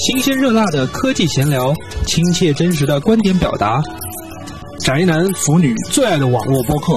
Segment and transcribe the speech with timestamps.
[0.00, 1.74] 新鲜热辣的科技闲聊，
[2.06, 3.82] 亲切真实的观点表达，
[4.84, 6.92] 宅男腐女最爱的网络播客，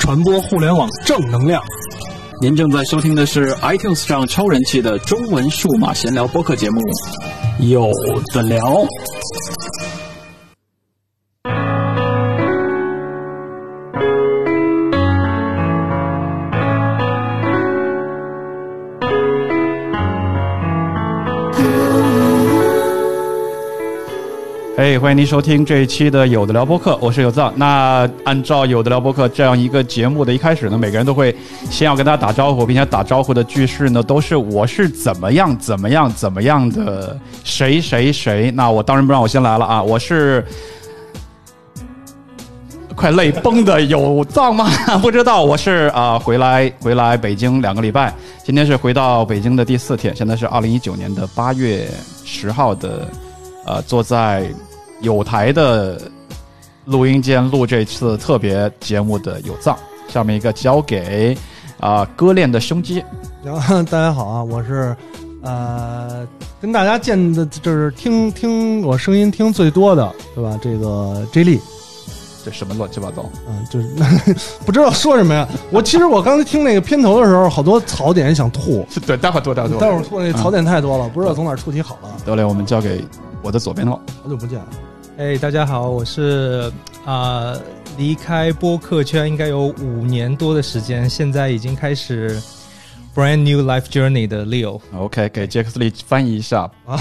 [0.00, 1.62] 传播互联网正能量。
[2.40, 6.80] 您正在收听的是 iTunes 上超人气的中文数码闲聊播客节目，
[7.60, 7.90] 有
[8.32, 8.86] 的聊。
[24.98, 27.52] 欢迎您收听这一期的有的聊播客，我是有藏。
[27.56, 31.34] 那按照有的聊播客这样一个节目的一开始呢，每个人都会
[31.70, 38.50] 先要跟大家打招呼，并且打招呼的句式呢都是我是怎么样怎么样怎么样的谁谁谁。
[38.52, 40.44] 那我当然不让我先来了啊，我是
[42.94, 44.68] 快泪崩的有藏吗？
[45.02, 51.88] 不知道，我是啊，回来回来北京两个礼拜，今天是回到北京的第四天，现在是二零一九年的八月
[52.24, 53.08] 十号的，
[53.66, 54.46] 呃，坐在。
[55.04, 56.00] 有台的
[56.86, 59.76] 录音间录这次特别节目的有藏，
[60.08, 61.36] 下面一个交给
[61.78, 63.04] 啊割裂的胸肌。
[63.44, 64.96] 然后大家好啊，我是
[65.42, 66.26] 呃
[66.58, 70.58] 跟大家见的就是听听我声音听最多的对吧？
[70.62, 71.60] 这个 J 莉，
[72.42, 73.26] 这什么乱七八糟？
[73.46, 73.86] 嗯，就是
[74.64, 75.46] 不知道说什么呀。
[75.70, 78.86] 我其实我刚才听那个片头的时候，好多槽点想吐。
[79.06, 82.08] 对，待会儿吐，待会儿吐，待会儿吐，那槽点太多了，不知道从哪出题好了。
[82.24, 83.04] 得嘞，我们交给
[83.42, 84.66] 我的左边头，好久不见了。
[85.16, 86.70] 哎，大家好，我是
[87.04, 87.54] 啊，
[87.96, 92.40] 离开播客圈应该有五年多的时间，现在已经开始
[93.14, 94.80] brand new life journey 的 Leo。
[94.92, 96.68] OK，给杰克斯利翻译一下。
[96.84, 96.98] 啊，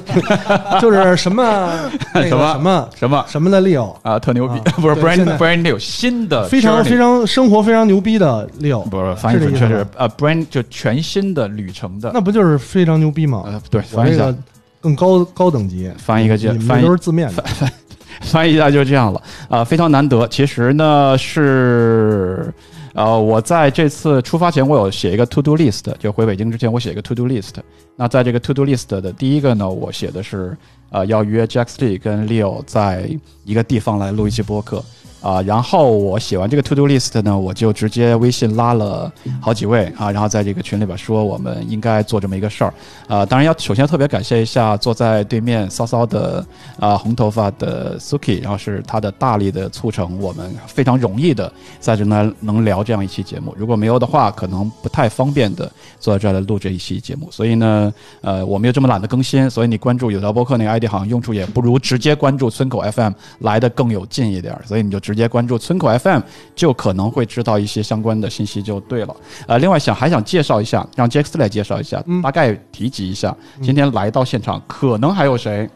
[0.78, 1.90] 就是什么
[2.28, 2.52] 什么？
[2.52, 3.24] 什么什么？
[3.26, 13.44] 什么的 Leo 啊，特牛逼， 不是 brand brand new 新的，非常非常生活非常牛逼的 Leo，不是翻译准确是啊 brand 就全新的旅程的，那不就是非常牛逼吗？
[13.46, 14.34] 呃，对，翻译一下。
[14.80, 17.72] 更高高等级，翻译一个就翻译都是字面的，翻
[18.20, 20.26] 翻译一下就这样了啊，非常难得。
[20.28, 22.52] 其实呢是，
[22.94, 27.54] 呃，我在这次出发前，我有写一个 to do list，就回北京之前我写一个 to do list。
[27.96, 30.56] 那在这个 to do list 的第一个呢，我写的是，
[30.90, 33.08] 呃，要约 Jack Lee 跟 Leo 在
[33.44, 34.84] 一个地方来录一期播客。
[35.20, 42.72] 啊，然后我写完这个 to do list 呢，我就直接微信拉了好几位啊，然后在这个群里边说我们应该做这么一个事儿
[43.08, 43.26] 啊。
[43.26, 46.46] 当然要首先特别感谢一下坐在对面骚骚的
[46.78, 53.52] 啊红头发的 Suki，然后是他的大力的促成，我们非常容易的在这呢能聊这样一期节目。
[53.58, 55.68] 如果没有的话，可能不太方便的
[55.98, 57.28] 坐在这儿来录这一期节目。
[57.32, 65.07] 所以呢，呃，我们又这么懒得更新，所以你关注有条播客那个 ID 好像用处也不如直接关注村口 FM 来的更有劲一点，所以你就。
[65.08, 66.20] 直接关注村口 FM，
[66.54, 69.16] 就可能会知道一些相关的信息，就对了。
[69.46, 75.66] 呃，另外想还想介绍一下，让杰克斯来介绍一下，大概提及一下，今天来到现场可能还有谁？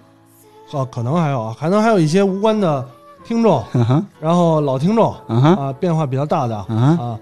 [0.72, 2.86] 哦，可能还有啊，可能还有一些无关的
[3.24, 3.64] 听众，
[4.20, 7.18] 然后老听众啊，变化比较大的啊。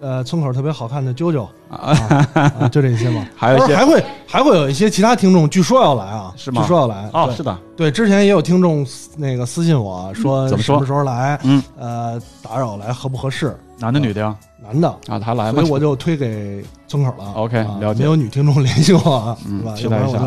[0.00, 3.26] 呃，村口特别好看的啾啾啊，就这些嘛。
[3.36, 6.62] 还有一些，还会还会有一些其他听众，据说要来啊，是吗？
[6.62, 10.76] 据说要来哦，是的，对，之前也有听众那个私信我说，怎么说？
[10.76, 11.38] 什么时候来？
[11.42, 13.54] 嗯，呃，打扰来合不合适？
[13.78, 14.34] 男的女的呀？
[14.62, 17.32] 男的啊，他来，所以我就推给村口了。
[17.34, 18.00] OK，了解。
[18.00, 19.74] 没有女听众联系我，是吧？
[19.74, 20.18] 期待一下。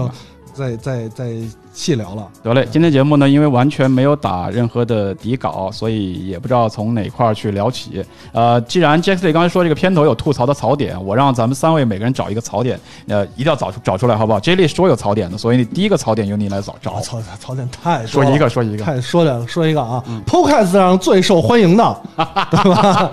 [0.53, 1.33] 再再再
[1.73, 2.27] 细聊了。
[2.43, 8.05] 得嘞，今天节目呢，因为完全没有打任何的底稿，所以也不知道从哪块儿去聊起。
[8.31, 17.01] 呃，既然 Jacky 刚才说这个片头有吐槽的槽点，我让咱们三位每个人找一个槽点，呃，一定要找出找出来，好不好？J 莉说有槽点的，所以你第一个槽点由你来找找。
[17.01, 22.01] 槽槽点太说一个说一个，太说两说一个啊，Podcast 上最受欢迎的，
[22.51, 23.11] 对吧？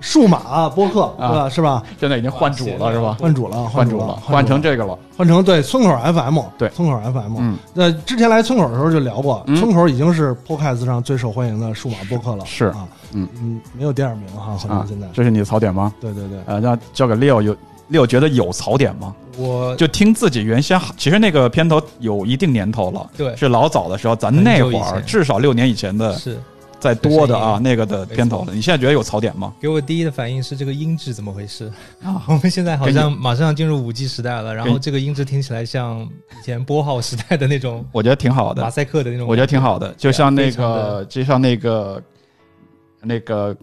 [0.00, 1.48] 数码播客对吧？
[1.48, 1.82] 是吧？
[1.98, 3.16] 现在已经换主了是吧？
[3.20, 7.36] 换主了，换主了，换成这个了，换成对村口 FM，对村口 FM。
[7.38, 12.44] 嗯，那之前来村口的时候就聊过，村口已经是 Podcast 上最受欢迎的数码播客了。
[12.46, 15.06] 是啊，嗯嗯，没有第二名哈，好像现在。
[15.12, 15.92] 这是你的槽点吗？
[16.00, 16.38] 对对对。
[16.46, 17.56] 呃，那交给 Leo，有
[17.90, 19.14] Leo 觉得有槽点吗？
[19.36, 26.12] 我就听自己原先，其实那个片头有一定年头了，对，是老早的时候，咱那会儿至少六年以前的。
[26.14, 26.38] 是。
[26.80, 28.54] 再多的啊，那个的片头了。
[28.54, 29.52] 你现在觉得有槽点吗？
[29.60, 31.70] 给我第一的反应是这个音质怎么回事
[32.02, 32.22] 啊？
[32.28, 36.00] 我们现在好像马上进入五 G 时代了，然后这个音质听起来像
[36.40, 37.84] 以前拨号时代的那种。
[37.92, 39.26] 我觉得挺好的，马赛克的那种。
[39.26, 42.02] 我觉得挺好的，就像那个，就像那个，
[43.02, 43.56] 那个。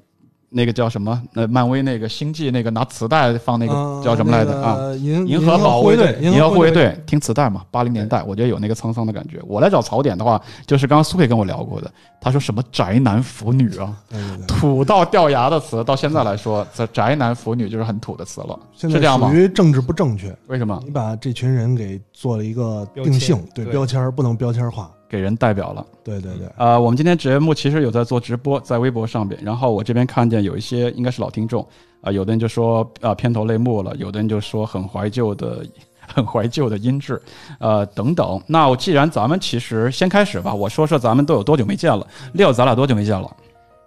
[0.56, 1.22] 那个叫什么？
[1.34, 4.90] 呃，漫威那个星际那个拿磁带放那个叫什么来着啊？
[4.96, 9.38] 银银河保卫队，银河护卫队，听磁带嘛，八零年代，我觉得有那个沧桑的感觉。
[9.46, 11.92] 我来找槽点的话，就是刚刚苏菲跟我聊过的，
[12.22, 13.94] 他说什么宅男腐女啊，
[14.48, 19.30] 土到掉牙的词，到现在来说，这宅男腐女就是很土的词了，是这样吗？
[19.30, 20.82] 属于政治不正确，为什么？
[20.86, 24.90] 你把这群人给做了一个定性，对标签不能标签化。
[25.08, 31.66] 给人代表了，对对对，呃，我们今天节目其实有在做直播，在微博上边，然后我这边看见有一些应该是老听众，
[32.02, 35.66] 啊，有的人就说啊片头泪目了，有的人就说很怀旧的，
[36.08, 37.22] 很怀旧的音质，
[37.60, 38.42] 呃等等。
[38.48, 42.06] 那我既然咱们其实先开始吧，我说说咱们都有多久没见了？
[42.34, 43.32] 六，咱俩多久没见了？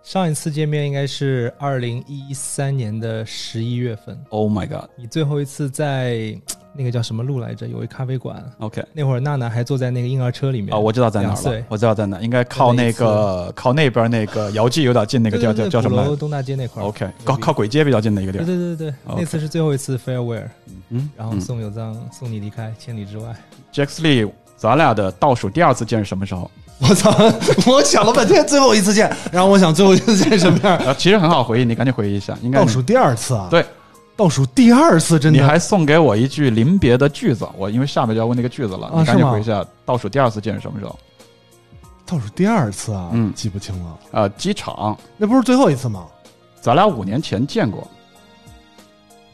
[0.05, 4.19] 上一次见面应该是二零一三年的十一月份。
[4.31, 4.88] Oh my god！
[4.97, 6.41] 你最后一次在。
[6.75, 7.67] 那个叫什么路来着？
[7.67, 8.44] 有一咖啡馆。
[8.59, 10.75] OK，那会儿娜娜还坐在那个婴儿车里面。
[10.75, 11.65] 哦，我知道在哪了。
[11.69, 16.17] 我知道在哪，应该靠那个靠那边那个姚记有点近，那个叫叫叫什么？
[16.17, 16.82] 东大街那块。
[16.82, 18.44] OK，靠靠簋街比较近的一个地儿。
[18.44, 20.44] 对对对对，那次是最后一次 farewell。
[20.91, 23.35] 嗯，然后送有藏送你离开千里之外。
[23.73, 26.50] Jack Lee，咱俩的倒数第二次见是什么时候？
[26.81, 27.11] 我操！
[27.67, 30.94] 我想了半天，最后一次见，然后我想最后一次见什么样？
[30.97, 32.38] 其实很好回忆，你赶紧回忆一下。
[32.41, 33.49] 应该倒数第二次啊？
[33.50, 33.65] 对。
[34.19, 39.65] 倒数第二次，真的，你还送给我一句临别的句子，我因为下面就要问那个句子了，你赶紧回一下。
[39.85, 40.99] 倒数第二次见是什么时候？
[42.05, 43.99] 倒数第二次啊，嗯，记不清了。
[44.11, 46.05] 呃，机场，那不是最后一次吗？
[46.61, 47.87] 咱俩五年前见过。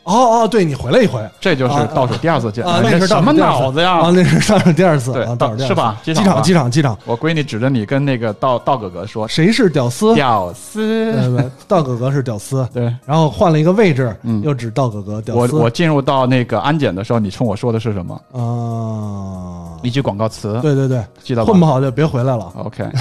[0.04, 0.12] 哦
[0.42, 2.80] 哦，对你回来一回，这就是倒数第二次见啊！
[2.82, 4.00] 那是什么脑子呀？
[4.00, 5.96] 啊，那是倒数第二次，对，倒是吧？
[6.02, 6.96] 机场，机场，机场。
[7.06, 12.68] 我闺女指着你跟那个道道哥哥说：“谁是屌丝？”屌丝，道哥哥是屌丝。
[12.72, 15.56] 对，然后换了一个位置，又指道哥哥屌丝。
[15.56, 18.14] 我我进入到那个安检的时候，你冲我说的是什么？
[18.32, 20.58] 啊，一句广告词。
[20.60, 22.52] 对对对，记得混不好就别回来了。
[22.56, 22.84] OK。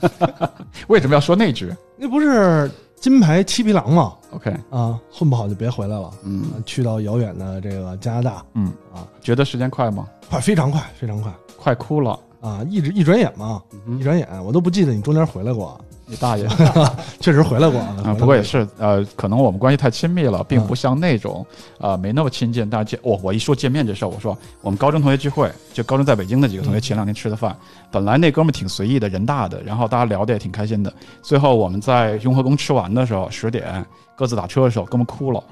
[0.88, 1.72] 为什么要说那句？
[1.96, 2.68] 那不是。
[3.06, 6.10] 金牌七匹狼嘛，OK 啊，混不好就别回来了。
[6.24, 10.08] 嗯，去到遥远的这个加拿大，嗯啊，觉得时间快吗？
[10.28, 12.66] 快，非常快，非常快，快哭了啊！
[12.68, 13.62] 一直一转眼嘛，
[13.96, 15.80] 一转眼我都不记得你中间回来过。
[16.08, 16.46] 你大爷，
[17.18, 18.14] 确实回来过啊！
[18.16, 21.44] 不过也是，呃，可能我们关系太亲密了，并不像那种，
[21.80, 22.70] 呃，没那么亲近。
[22.70, 27.56] 但是见我，我一说见面这事儿，我说我们高中同学聚会，就高中在北京的几个同学，前两天吃的饭，
[27.90, 30.92] 本来那哥们挺随意的，人大的，然后大家聊的也挺开心的。
[31.22, 35.42] 最后我们在雍和宫吃完的时候，十点各自打车的时候，哥们哭了，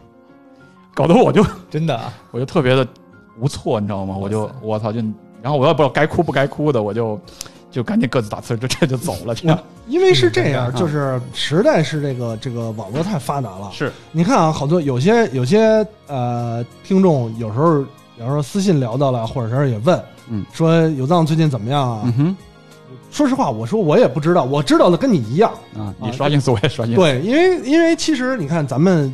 [0.94, 2.00] 搞得我就真的，
[2.30, 2.86] 我就特别的
[3.40, 4.16] 无措，你知道吗？
[4.16, 5.00] 我就 我操，就
[5.42, 7.20] 然后我也不知道该哭不该哭的，我就。
[7.74, 9.34] 就赶紧各自打字，就这就走了。
[9.34, 13.68] 这样，因为是这样，就是实在是这个这个网络太发达了。
[13.72, 17.78] 是，你看啊，好多有些有些呃听众有时候
[18.16, 22.02] 有时候私信聊到了，或者是也问，嗯，说有藏最近怎么样啊？
[22.04, 22.36] 嗯哼，
[23.10, 25.92] 说实话，我说我也不知道，我知道的跟你一样啊。
[25.98, 26.94] 你刷 ins 我也刷 ins。
[26.94, 29.12] 对，因为因为其实你看咱们。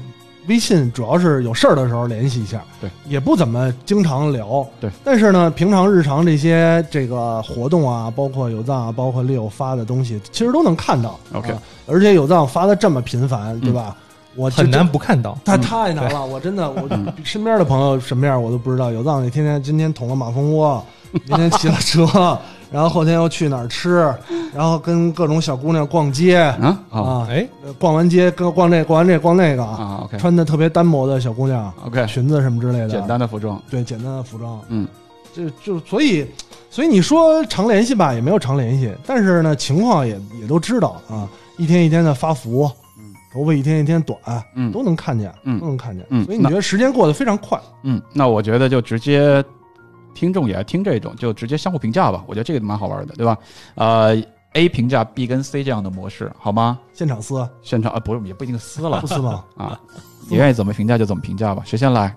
[0.48, 4.90] 微信主要是有事儿的时候联系一下，对，也不怎么经常聊，对。
[5.04, 11.18] 但是呢，平常日常这些这个活动啊，包括有藏啊，包括 Leo 发的东西，其实都能看到。
[11.32, 11.54] OK，
[11.86, 13.96] 而且有藏发的这么频繁，对吧？
[14.36, 16.24] 我很难不看到，他太难了。
[16.24, 16.88] 我真的，我
[17.24, 18.90] 身边的朋友什么样我都不知道。
[18.90, 20.84] 有藏，你天天今天捅了马蜂窝，
[21.26, 22.38] 明天骑了车。
[22.70, 24.14] 然后后天又去哪儿吃，
[24.54, 26.78] 然后跟各种小姑娘逛街啊？
[26.90, 27.26] 啊！
[27.28, 27.46] 哎，
[27.78, 34.86] 逛完街，跟逛这逛完这逛那个啊，OK，穿的特别单薄的小姑娘，OK，裙子什么之类的，简单的服装，对，简单的服装，嗯，
[35.34, 36.24] 就就所以，
[36.70, 41.28] 所以你说常联系吧，也没有常联系，但是呢，情况也也都知道啊，
[41.58, 44.16] 一天一天的发福，嗯，头发一天一天短，
[44.54, 49.44] 嗯，都能看见，嗯，都能看见，嗯，所以你觉得时间过得非常快，嗯，那我觉得就直接。
[50.14, 52.22] 听众也爱听这种，就直接相互评价吧。
[52.26, 53.36] 我觉得这个蛮好玩的，对吧？
[53.74, 54.16] 呃
[54.54, 56.78] ，A 评价 B 跟 C 这样的模式，好吗？
[56.92, 59.44] 现场撕，现场啊，不是也不一定撕了，不撕吗？
[59.56, 59.78] 啊，
[60.28, 61.62] 你愿意怎么评价就怎么评价吧。
[61.64, 62.14] 谁先来？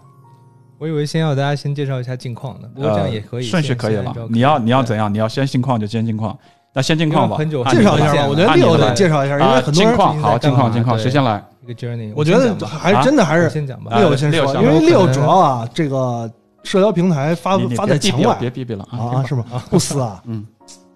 [0.79, 4.13] 我以为先要大家先介绍一下近况的，不过这样也可以，顺序可以了。
[4.29, 5.13] 你要你要怎样？
[5.13, 6.37] 你要先近况就先近况，
[6.73, 7.37] 那先近况吧。
[7.37, 11.41] 介绍一下吧，我觉得六得介绍一下，因为很多人好近况近况，谁先来？
[11.61, 13.97] 一个 journey，我觉得还真的还是先讲吧。
[13.97, 16.29] 六先说，因为六主要啊这个。
[16.63, 19.23] 社交平台发发在墙外，别逼逼了啊！
[19.27, 19.45] 是吗？
[19.69, 20.21] 不撕啊？
[20.25, 20.45] 嗯，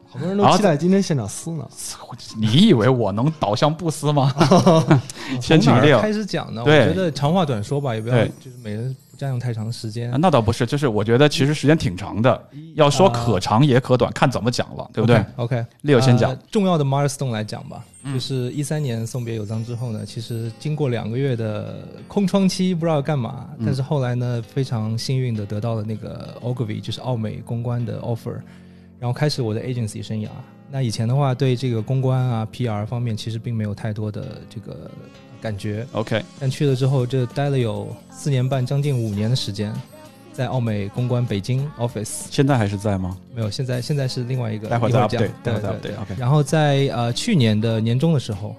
[0.10, 1.68] 好多人都期待今天现场撕呢。
[2.38, 4.34] 你以为我能导向不撕吗？
[5.42, 6.62] 先举例开始讲呢？
[6.62, 8.96] 我觉得长话短说吧，也不要就是每人。
[9.18, 12.42] 占用太长的时间，那倒不是，就是我觉得其实时间挺长的，
[12.76, 16.38] 要说可长也可短，看怎么讲了，对不对？OK，Leo 先讲。
[16.52, 17.84] 重要的 milestone 来讲吧，
[18.14, 28.38] 就是一三年送别有藏之后呢，其实经过两个月的空窗期，不知道干嘛，但是后来呢，非常幸运的得到了那个 Ogilvy，就是奥美公关的 offer，
[29.00, 30.30] 然后开始我的 agency 生涯，
[30.70, 34.92] 那以前的话，对这个公关啊、PR 方面，其实并没有太多的这个
[35.41, 35.86] 感觉。
[35.91, 39.74] OK，但去了之后，这待了有四年半，将近五年的时间，
[40.34, 43.17] 在奥美公关北京 office 现在还是在吗？
[43.34, 48.56] 没有，现在现在是另外一个，待会儿再讲 update，待会儿再对对 update，OK 然后在呃去年的年终的时候，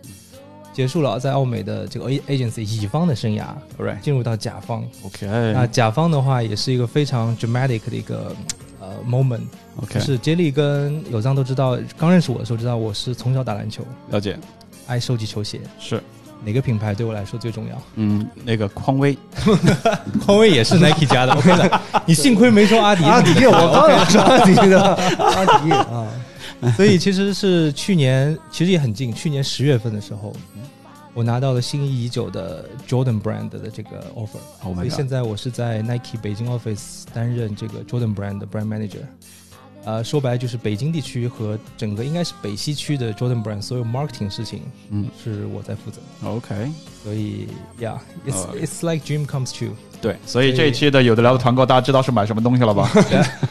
[0.72, 3.46] 结束了在奥美的这个 A agency 乙方的生涯
[3.78, 4.00] ，Alright。
[4.00, 4.84] 进入到甲方。
[5.02, 8.34] OK 那甲方的话，也是一个非常 dramatic 的一个
[8.80, 14.38] 呃 moment，OK，就是杰里跟有藏都知道，刚认识我的时候知道我是从小打篮球，了解，
[14.86, 16.00] 爱收集球鞋，是
[16.44, 17.82] 哪个品牌对我来说最重要？
[17.96, 19.16] 嗯，那个匡威
[20.24, 21.80] 匡威也是 Nike 家的，OK 的。
[22.06, 26.08] 你幸亏没说阿迪，阿迪，我刚要说阿迪的阿迪啊，
[26.76, 30.32] 所以其实是去年，其实也很近，去年十月份的时候，
[31.14, 39.02] 我拿到了心仪已久的 Jordan Brand 的这个 offer，，Oh 所以现在我是在 Nike 北京 office 担任这个 Jordan Brand 的 Brand Manager。
[39.88, 46.70] 呃，说白了就是北京地区和整个应该是北西区的 Jordan Brand 所有 marketing 事情嗯是我在负责，OK，
[47.02, 47.48] 所以
[47.80, 49.72] ，Yeah，it's、呃 it's like dream comes true。
[50.00, 52.88] 对，所以这一期的有的聊的团购，大家知道是买什么东西了吧？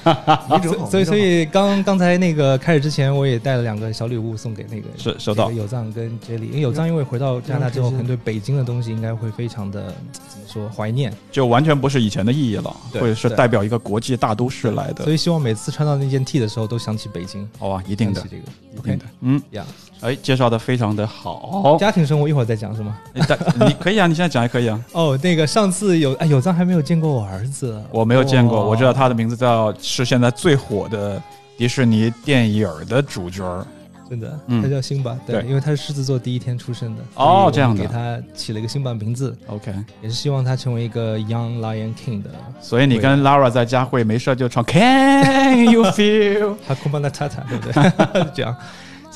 [0.90, 5.52] 所以，所以刚刚才那个开始之前，我也带了两个小礼物送给那个是收到。
[5.52, 15.04] 有藏跟杰里，因为有藏因为回到加拿大之后，可能对北京的东西应该会非常的怎么说怀念，就完全不是以前的意义了，对或者是代表一个国际大都市来的。
[15.04, 17.84] 所，以希望每次穿到那件 T 的时候都想起北京，好吧？
[17.88, 18.22] 一定的。
[18.22, 18.52] 想，起这个。
[18.72, 19.66] 一定 OK 的，嗯，呀。
[20.02, 22.98] 哎，介绍的非常的好，家庭生活一会儿再讲是吗？
[23.14, 24.80] 你可以啊，你现在讲也可以啊。
[24.94, 28.66] 哦，那个上次有哎有藏还没有见过我儿子，我没有见过，哇。
[28.68, 31.22] 我知道他的名字叫是现在最火的
[31.58, 33.66] 迪士尼电影的主角儿。
[34.10, 34.64] 真的，嗯。
[34.64, 35.50] 他叫辛巴，对，对。
[35.50, 37.82] 因为他是狮子座第一天出生的，哦这样的。
[37.82, 42.30] 给他起了一个辛巴名字，OK，也是希望他成为一个 Young Lion King 的。
[42.62, 46.56] 所以你跟 Lara 在家会没事就唱 Can you feel？
[46.66, 48.24] 哈库巴纳塔塔，对不对？
[48.34, 48.56] 这样，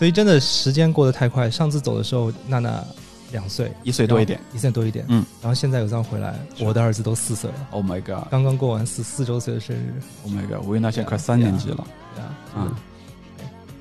[0.01, 1.48] 所以真的时间过得太快。
[1.48, 2.84] 上次走的时候，娜娜
[3.31, 4.39] 两岁，一岁多一点。
[4.51, 9.93] 一岁多一点，嗯，然后现在有藏回来，我的儿子都四岁了，Oh my god！Oh 刚刚过完四四周岁的生日
[10.24, 10.65] ，Oh my god！
[10.65, 11.86] 吴云娜现在快三年级了。
[12.15, 12.72] 对啊，嗯，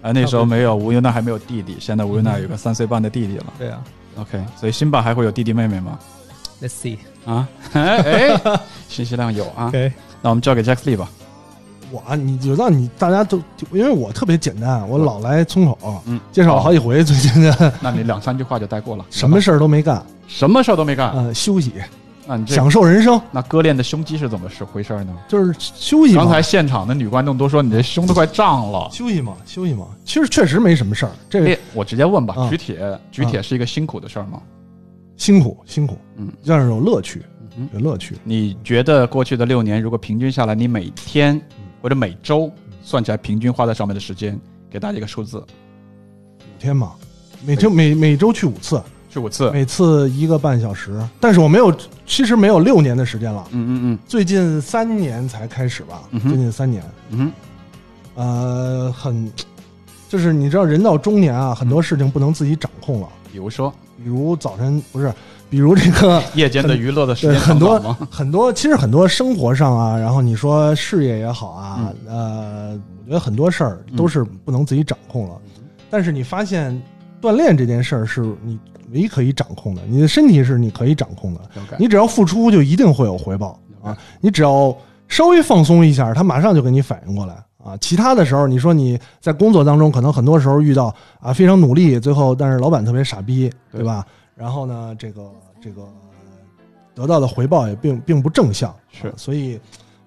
[0.03, 3.47] 啊，那时候没有吴云娜还没有弟弟，现在吴云娜有个三岁半的弟弟了。
[3.57, 3.83] 对啊
[4.17, 5.99] OK，所以辛巴还会有弟弟妹妹吗
[6.61, 8.39] ？，Let's see，啊， 哎，
[8.91, 9.69] 信息量有啊。
[9.69, 11.11] OK，那我们交给 Jack Lee 吧。
[11.91, 19.05] 我啊你就让你大家都，就因为我特别简单，我老来村口，嗯介绍了好几回，最近的那你两三句话就带过了。
[19.11, 21.11] 什么事儿都没干，什么事儿都没干？
[21.13, 21.73] 呃，休息，
[22.27, 25.13] 那你这享受人生，那割裂的胸肌是怎么是回事儿呢？
[25.27, 26.15] 就是休息。
[26.15, 28.89] 刚才现场的女观众都说你这胸都快胀了。
[28.93, 34.41] 休息嘛，休息嘛，其实确实没什么事儿，这个哎，我直接问吧，啊举铁举铁是一个辛苦的事儿吗？
[35.17, 37.23] 辛苦辛苦，嗯，但是有乐趣，
[37.59, 38.17] 嗯有乐趣。
[38.25, 41.39] 你觉得过去的六年，如果平均下来，你每天
[41.83, 42.51] 或者每周
[42.83, 44.39] 算起来平均花在上面的时间，
[44.71, 46.93] 给大家一个数字，五天嘛，
[47.45, 49.51] 每周每每周去五次，去五次。
[49.51, 51.01] 每次一个半小时。
[51.19, 51.75] 但是我没有，
[52.07, 53.99] 其实没有六年的时间了，嗯嗯嗯。
[54.07, 56.29] 最近三年才开始吧，嗯哼。
[56.29, 57.33] 最近三年，嗯
[58.17, 59.33] 嗯呃，很，
[60.09, 63.73] 就是你知道，人到中年啊，很多事情不能自己掌控了，比如说？
[64.03, 65.13] 比如早晨不是，
[65.51, 67.79] 比如这个 夜间的娱乐的时间很多？
[68.11, 75.35] 很多，其实很多生活上啊，然后你说事业也好啊，呃，我觉得很多事儿都是不能自己掌控了。
[75.91, 76.81] 但是你发现
[77.21, 78.57] 锻炼这件事儿是你
[78.93, 81.41] 唯一可以掌控的，你的身体是你可以掌控的
[81.79, 83.97] 你只要付出就一定会有回报啊！
[84.21, 84.75] 你只要
[85.09, 87.77] 稍微放松一下，他马上就给你反应过来啊。
[87.81, 94.07] 其他的时候，你说你在工作当中，可能很多时候遇到啊非常努力，最后但是老板特别傻逼，对对吧？
[94.35, 95.87] 然后呢，这个这个
[96.95, 99.61] 得到的回报也并并不正向，是啊所以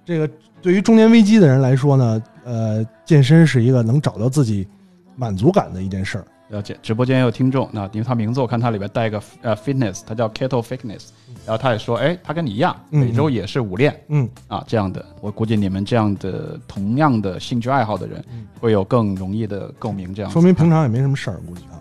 [0.03, 0.29] 这个
[0.61, 4.67] 对于中年危机的人来说呢，呃，健身是一个能找到自己
[5.15, 6.25] 满足感的一件事儿。
[6.53, 11.09] 了解，直播间也有听众，那因为他名字我看他里边带一个呃 fitness，他叫 Keto Fitness，
[11.45, 15.03] 然后他也说，哎，他跟你一样，嗯每周也是五练嗯，啊这样的。
[15.19, 18.23] 我估计你们这样的同样的兴趣爱好的人，
[18.59, 20.13] 会有更容易的共鸣。
[20.13, 21.79] 这样说明平常也没什么事儿，估计啊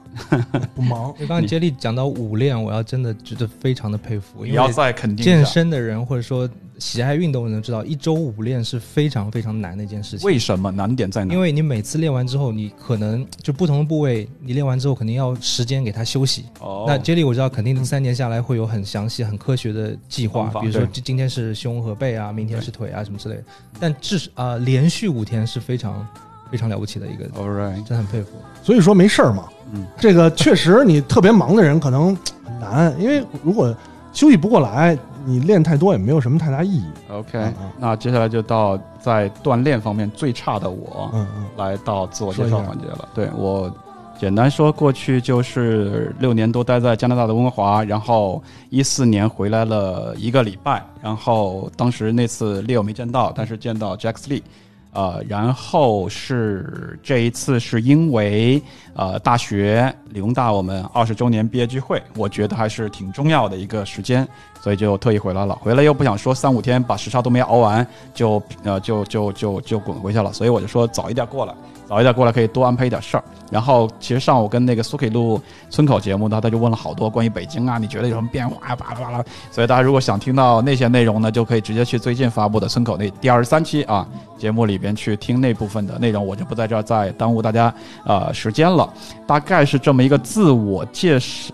[0.75, 1.13] 不忙。
[1.29, 6.49] 刚才杰里讲到五练，我要真的觉得非常的佩服，因为你要再肯定健，身的人或者说
[6.79, 10.27] 喜爱运动的人知道，一周五练是非常非常难的一件事情。
[10.27, 11.33] 为什么难点在哪？
[11.33, 16.45] 因为你每次练完之后，你可能就不同的部位，你练完之后肯定要时间给它休息。
[16.61, 23.45] 哦，那杰里我知道，肯定三年下来会有很详细、很科学的计划比如说今今天是胸和背啊，明天是腿啊什么之类的。
[23.79, 26.07] 但至少啊、连续五天是非常
[26.51, 28.31] 非常了不起的一个，All right，真的很佩服。
[28.63, 29.49] 所以说没事儿嘛。
[29.73, 32.15] 嗯，这个确实你特别忙的人可能
[32.45, 33.75] 很难，因为如果
[34.13, 36.85] 休息不过来，你练太多也没有什么太大意义。
[37.11, 43.09] OK，那接下来就到在锻炼方面最差的我，嗯嗯，来到自我介绍环节了。
[43.15, 43.71] 对我
[44.19, 54.43] 简单说，过去就是六年多待在加拿大的温哥华，然后一四年回来了一个礼拜，然后当时那次 Leo 没见到，但是见到 Jack Lee。
[54.93, 58.63] 呃，然后是这一次是因为
[58.95, 64.29] 呃大学理工大我们二十周年毕业聚会，我觉得还是挺重要的一个时间，
[64.61, 65.55] 所以就特意回来了。
[65.57, 71.55] 回来又不想说三五天把时差都没熬完，就呃就就就就滚回去了，所以我就说早一点过来，
[71.93, 73.25] 早一点过来可以多安排一点事儿。
[73.51, 78.75] 然后其实上午跟那个苏 K 录村口节目呢，他就问了好多关于北京啊，你觉得有什么变化呀？
[78.75, 79.23] 巴拉巴拉。
[79.51, 84.09] 所以大家如果想听到那些内容呢，就可以直接去最近发布的村口那第二十三期啊
[84.39, 87.71] 节目里边去听那部分的内容，我就不在这儿再耽误大家
[88.07, 88.91] 呃时间了。
[89.27, 91.53] 大概是这么一个自我介绍，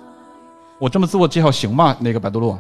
[0.79, 1.97] 我这么自我介绍行吗？
[1.99, 2.57] 那个百度路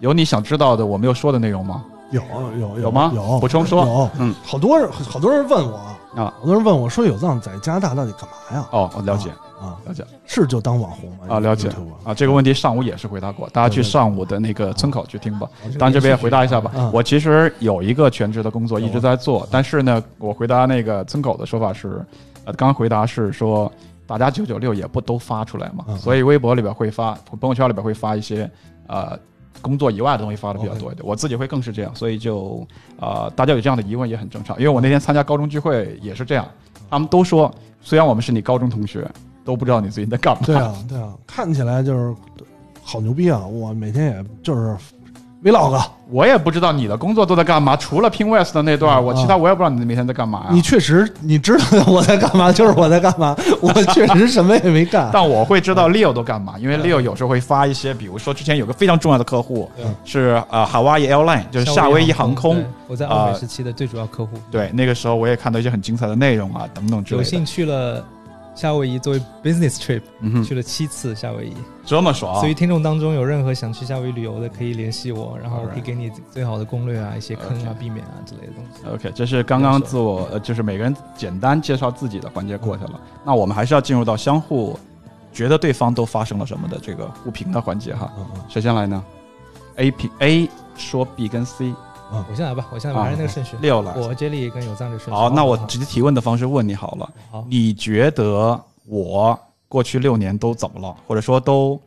[0.00, 1.82] 有你想知道的我没有说的内容吗？
[2.10, 2.22] 有
[2.60, 5.80] 有有吗有补充说有，嗯，好多人好多人问我
[6.14, 8.68] 啊，好多人问我说有藏在加拿大到底干嘛呀？
[8.70, 9.30] 哦，我了解。
[9.60, 11.18] 啊，了解，是就当网红吗？
[11.28, 11.68] 啊，了解
[12.02, 16.90] 啊，这个问题上午也是回答过，大家去上午的那个村口去听吧当然这边也回答一下吧嗯。
[16.92, 22.04] 我其实有一个全职的工作一直在做，但是呢，我回答那个村口的说法是，
[22.44, 23.70] 呃，刚刚回答是说，
[24.04, 28.50] 大家九九六也不都发出来嘛，嗯所以微博里边会发，朋友圈里边会发一些
[28.88, 29.16] 呃。
[29.62, 32.66] 工作以外的东西发的比较多一点，我自己会更是这样，所以就
[33.00, 34.54] 呃，大家有这样的疑问也很正常。
[34.58, 36.46] 因为我那天参加高中聚会也是这样，
[36.90, 37.50] 他们都说，
[37.80, 39.08] 虽然我们是你高中同学，
[39.44, 40.42] 都不知道你最近在干嘛。
[40.44, 42.14] 对啊，对啊，看起来就是
[42.82, 43.46] 好牛逼啊！
[43.46, 44.76] 我每天也就是
[45.42, 55.10] vlog，我也不知道你的工作都在干嘛，除了拼 West 的那段，我其他我也不知道你每天在干嘛呀、你确实你知道我在干嘛，就是我在干嘛， 我确实什么也没干。
[55.12, 59.70] 但我会知道 Leo 都干嘛，因为 Leo 有时候会发一些，比如说之前有个非常重要的客户
[60.04, 64.38] 是呃 Hawaii Airline，就是夏威夷航空对，我在欧美时期的最主要客户。
[64.50, 67.24] 对，那个时候我也看到一些很精彩的内容啊，等等之类的。
[67.24, 68.04] 有幸去了
[68.54, 71.54] 夏威夷作为 business trip，、嗯去了七次夏威夷，
[71.84, 78.88] 这么爽所以听众当中有任何想去夏威夷旅游的，可以联系我，然后我可以给你最好的攻略啊，一些坑啊、避免啊之类的东西。
[78.94, 83.00] OK，这是刚刚自我呃，就是每个人简单介绍自己的环节过去了。
[83.24, 84.78] 那我们还是要进入到相互
[85.32, 88.12] 觉得对方都发生了什么的这个互评的环节哈。
[88.48, 89.02] 谁先来呢
[89.76, 91.72] ？A 评 A 说 B 跟 C，
[92.28, 93.56] 我先来吧，我先来还是那个顺序。
[93.60, 95.10] 六了，我接力跟有藏这顺序。
[95.10, 97.10] 好，那我直接提问的方式问你好了。
[97.30, 101.80] 好，你觉得我过去六年都怎么了，或者说都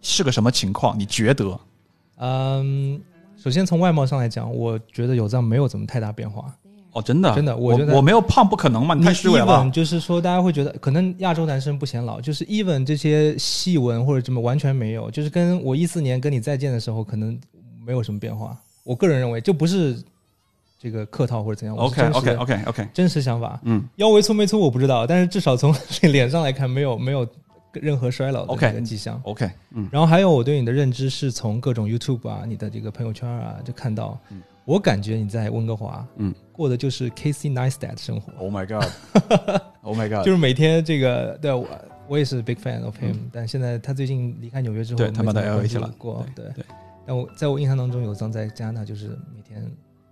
[0.00, 0.98] 是个什么情况？
[0.98, 1.60] 你觉得？
[2.18, 3.00] 嗯，
[3.36, 6.44] 首先从外貌上来讲，我觉得有藏没有怎么太大变化。
[6.92, 8.94] 哦，真的，真的，我觉得我没有胖，不可能嘛？
[8.94, 9.68] 你太虚伪了。
[9.70, 17.40] 就是说，大家会觉得可能亚洲男生不显老，就是 even 这些细纹或者什么完全没有，就是跟我一四年跟你再见的时候，可能
[17.82, 18.54] 没有什么变化。
[18.84, 19.96] 我个人认为，就不是
[20.78, 21.76] 这个客套或者怎样。
[21.76, 23.60] OK OK OK OK，真实想法。
[23.64, 25.74] 嗯，腰围粗没粗我不知道，但是至少从
[26.10, 27.26] 脸上来看，没有没有
[27.72, 29.20] 任何衰老的这个迹象。
[29.24, 29.88] OK，嗯。
[29.92, 34.18] 然后还有我对你的认知是从各种 YouTube 啊、你的这个朋友圈啊，就看到。
[34.30, 38.32] 嗯我感觉你在温哥华，嗯，过的就是 Casey Neistat 生活。
[38.38, 40.24] Oh my god！Oh my god！
[40.24, 41.66] 就是每天这个，对我
[42.06, 45.92] 我也是 big fan of him，、嗯、但现在他最近离开纽约之后，对他们到 LA 去了。
[45.98, 46.64] 过对对。
[47.06, 49.60] 但我在我印象当中，有张在加拿大就是每天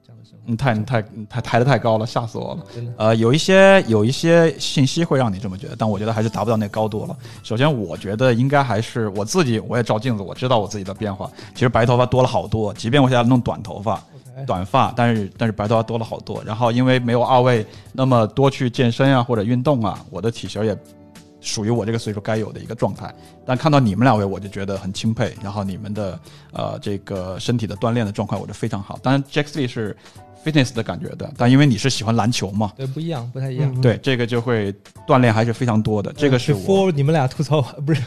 [0.04, 0.44] 这样的生活。
[0.44, 2.64] 你太你太你太抬得太高了，吓死我了。
[2.74, 2.92] 真的。
[2.96, 7.16] 呃，有一些有一些信息会让你这么觉得，但我觉得还是达不到那高度了。
[7.42, 11.30] 首先，我觉得应该还是我自己，我也照镜子，我知道我自己的变化。
[11.54, 14.02] 其实白头发多了好多，即便我现在弄短头发。
[14.46, 16.42] 短发，但是但是白头发多了好多。
[16.46, 20.74] 然后因为没有二位那么多去健身啊或者运动啊，我的体型也
[21.40, 23.14] 属于我这个岁数该有的一个状态。
[23.44, 25.34] 但看到你们两位，我就觉得很钦佩。
[25.42, 26.20] 然后你们的
[26.52, 28.98] 呃这个身体的锻炼的状况，我觉得非常好。
[29.02, 29.96] 当然，Jack Lee 是
[30.44, 33.70] fitness 的感觉的，但因为你是喜欢篮球嘛，对，不一样，不太一样。
[33.74, 34.74] 嗯、对，这个就会
[35.06, 36.12] 锻炼还是非常多的。
[36.14, 38.02] 这个是我你们俩吐槽不是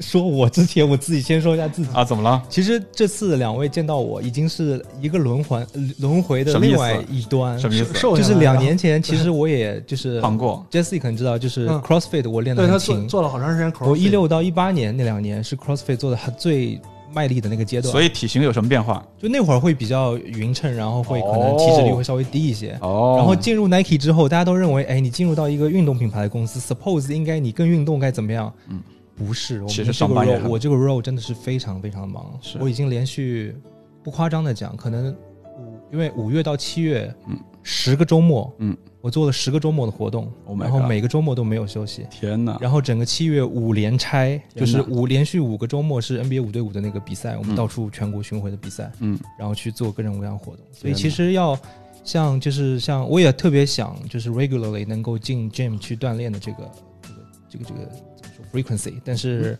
[0.00, 2.42] 说我之前，我自己先说一下自己啊，怎么了？
[2.48, 5.66] 其实这次两位见到我，已经是一个轮环
[5.98, 7.58] 轮回的另外一端。
[7.58, 7.92] 什么意思？
[7.94, 10.64] 就是两年前，其实我也就是胖过。
[10.70, 13.88] Jesse 可能知道，就是 CrossFit 我练的很勤，做了好长时间 CrossFit。
[13.88, 16.80] 我一六到一八年那两年是 CrossFit 做的最。
[17.12, 19.04] 卖力的那个阶段，所以体型有什么变化？
[19.16, 22.78] 就那会儿会比较匀称，然后会可能体脂率会稍微低一些。
[22.80, 23.14] 哦。
[23.16, 28.52] 然后进入 Nike 之后，大家都认为，哎，你进入到一个运动品牌的公司，suppose 应该你更运动该怎么样？
[28.68, 28.80] 嗯，
[29.16, 29.64] 不是。
[29.66, 32.38] 其实这个也 role 我这个 role 真的是非常非常忙。
[32.60, 33.56] 我已经连续
[34.02, 35.10] 不夸张的讲，可能
[35.58, 42.56] 五因为五月到七月，嗯，十个周末，嗯，我做了十个周末的活动 Oh 然后每个周末都没有休息，天哪！
[42.60, 50.64] 然后整个七月五连拆，就是五连续五个周末是 NBA 五对五的那个比赛，我们嗯到处全国巡回的比赛，嗯然后去做各种各样的活动。
[50.72, 51.58] 所以其实要
[52.04, 56.70] 像就是像我也特别想就是 regularly 能够进 gym 去锻炼的这个
[57.02, 57.80] 这个这个这个
[58.16, 59.52] 怎么说 frequency，但是。
[59.52, 59.58] 嗯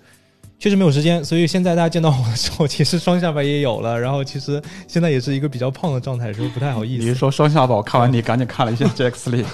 [0.58, 7.04] 确实没有时间，所以现在大家见到我的时候， 其实双下巴也有了，然后其实现在也是一个比较胖的状态，是不是不太好意思。
[7.04, 7.76] 你是说双下巴？
[7.76, 9.44] 我看完你赶紧看了一下 Jack Lee，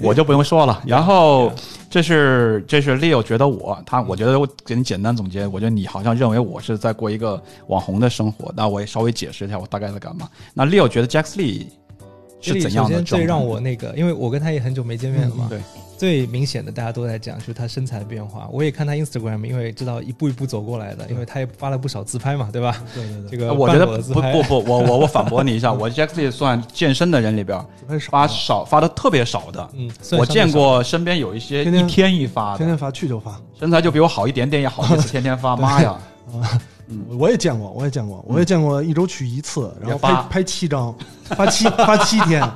[0.00, 0.80] 我就不用说了。
[0.86, 1.52] 然后
[1.90, 10.28] 这是这是 Leo 觉得我他，我觉得我给你简单总结，我觉得你好像认为我是在过一个网红的生活，那我也稍微解释一下我大概在干嘛。
[10.54, 11.66] 那 Leo 觉得 Jack Lee
[12.40, 13.04] 是怎样首的状态？
[13.04, 15.58] 先最让我那个，因为我跟他也很久没见面了嘛，对，
[15.96, 18.48] 最明显的大家都在讲就是他身材的变化。
[18.52, 22.76] 我也看他 Instagram，因为知道一步一步走过来的，因为他也发了不少自拍嘛，对吧？
[22.94, 27.58] 对对对，这个我觉得不不不，我我我反驳你一下， 我 Jack Lee 算健身的人里边
[28.10, 29.68] 发少发的特别少的。
[29.74, 35.96] 嗯，我见过身边有一些天天一天一发，天天发去就发，身材就比我好一点点，也好意思天天发， 妈呀！
[36.32, 36.42] 嗯。
[37.18, 40.22] 我也见过，我也见过，我也见过一周去一次，然后发。
[40.24, 42.46] 拍拍七张，发七发七天，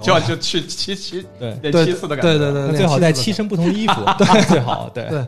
[0.00, 5.08] 就要就去七七对，练对七次的感觉，对对对，那最好带七七身不同的衣服， 对，最好对。
[5.08, 5.26] 对，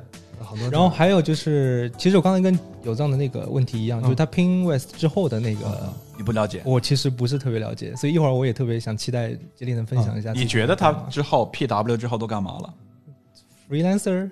[0.71, 4.03] 然后还有就是，其实我刚才跟有藏的那个问题一样，嗯。
[4.05, 6.63] 就是他 Pin West 之后的那个，你不了解。
[6.65, 10.33] 我其实不是特别了解，所以一会儿我也特别想期待杰力能分享一下。
[10.33, 12.75] 你觉得他之后 PW 之后都干嘛了
[13.69, 14.31] ？Freelancer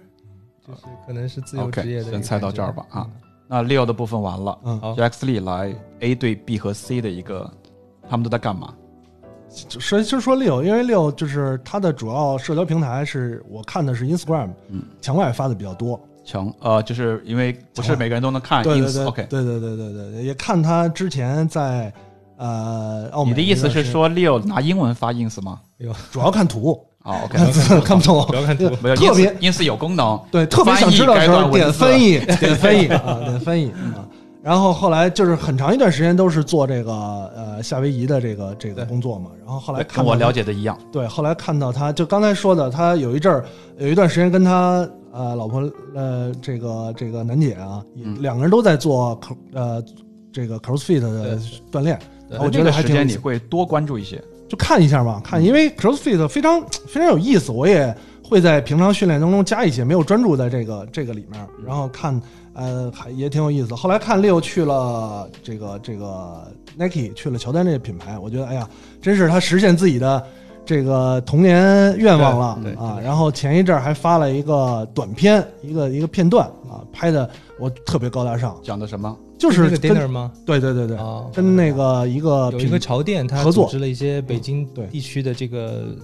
[0.66, 2.10] 就是可能是自由职业的。
[2.10, 3.06] 先猜到这儿吧啊。
[3.46, 4.58] 那 Leo 的部分完了。
[4.64, 7.48] 嗯，好，Jack Lee 来 A 对 B 和 C 的一个，
[8.08, 8.74] 他们都在干嘛？
[9.78, 15.98] 说就说六，因为六就是它的主要社交平台是我看的是 Instagram，嗯，墙外发的比较多。
[16.24, 19.26] 墙呃，就是因为不是每个人都能看对对对 OK。
[19.30, 21.92] 对对对对对对，也看他之前在
[22.36, 25.60] 呃澳美你的意思是说 Leo 拿英文发 ins 吗？
[26.10, 27.38] 主要看图， 啊，OK，
[27.82, 28.34] 看不懂不。
[28.34, 34.02] 要看图，没有特别 ins 有功能，对，特别想知道的时候点翻译译，点翻译 啊，点翻译啊。
[34.46, 36.92] 然后后来就是很长一段时间都是做这个
[37.34, 39.32] 呃夏威夷的这个这个工作嘛。
[39.44, 40.78] 然后后来看跟我了解的一样。
[40.92, 43.44] 对，后来看到他就刚才说的，他有一阵儿
[43.76, 48.22] 有一段时间跟他呃老婆呃这个这个楠姐啊，嗯。
[48.22, 49.20] 两个人都在做
[49.52, 49.82] 呃
[50.32, 51.36] 这个 CrossFit 的
[51.72, 51.98] 锻炼，
[52.38, 54.22] 我觉得还时间你会多关注一些。
[54.48, 62.22] 就看一下吧，看，因为 CrossFit 非常非常有意思，我也会在平常训练当中加一些，没有专注在这个这个里面，然后看，
[62.56, 63.74] 呃，还也挺有意思。
[63.74, 68.68] 后来看六去了这个这个 Nike 去了乔丹这个品牌，我觉得哎呀，
[69.00, 70.26] 真是他实现自己的
[70.64, 72.98] 这个童年愿望了啊。
[73.04, 77.28] 然后前一阵儿还发了一个短片，一个一个片段啊，拍的
[77.60, 79.14] 我特别高大上，讲的什么？
[79.38, 80.32] 就是那个 dinner 吗？
[80.46, 85.94] 对对对对，啊，跟那个一个有一品个潮店，他合作组织了一些北京对地区的这个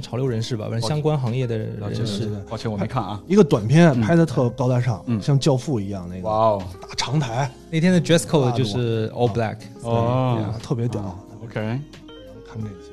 [0.00, 2.30] 潮流人士吧，反正相关行业的人士。
[2.48, 3.20] 抱歉，我没看啊。
[3.28, 4.00] 一个短片嗯。
[4.00, 5.20] 拍的特高大上，嗯。
[5.20, 6.62] 像教父一样那个哇哦。
[6.80, 10.38] 大长台，那天的 dress code 就是 all black，哦。
[10.42, 11.18] 啊特别屌。
[11.44, 12.92] ，OK，看这些，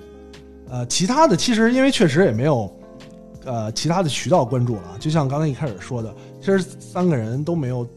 [0.69, 2.71] 呃，其他的其实因为确实也没有，
[3.45, 4.97] 呃，其他的渠道关注了。
[4.99, 7.87] 就像刚才一开始说的，其实三个人都没有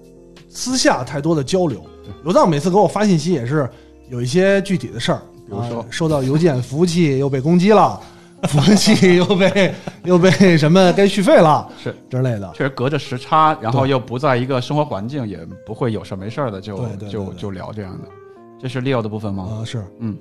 [0.48, 1.82] 私下太多的交流。
[2.24, 3.68] 刘藏每次给我发信息也是
[4.08, 5.80] 有一些具体的事儿，比如说。
[5.80, 8.00] 啊收到邮件，服务器又被攻击了，
[8.48, 9.74] 服务器又被
[10.04, 12.50] 又被什么该续费了， 是之类的。
[12.54, 18.08] 确实隔着时差，然后又不在一个生活环境，也不会有事没事儿的就对对对对就就聊这样的。
[18.60, 19.60] 这是 Leo 的部分吗？
[19.62, 20.16] 啊，是，嗯，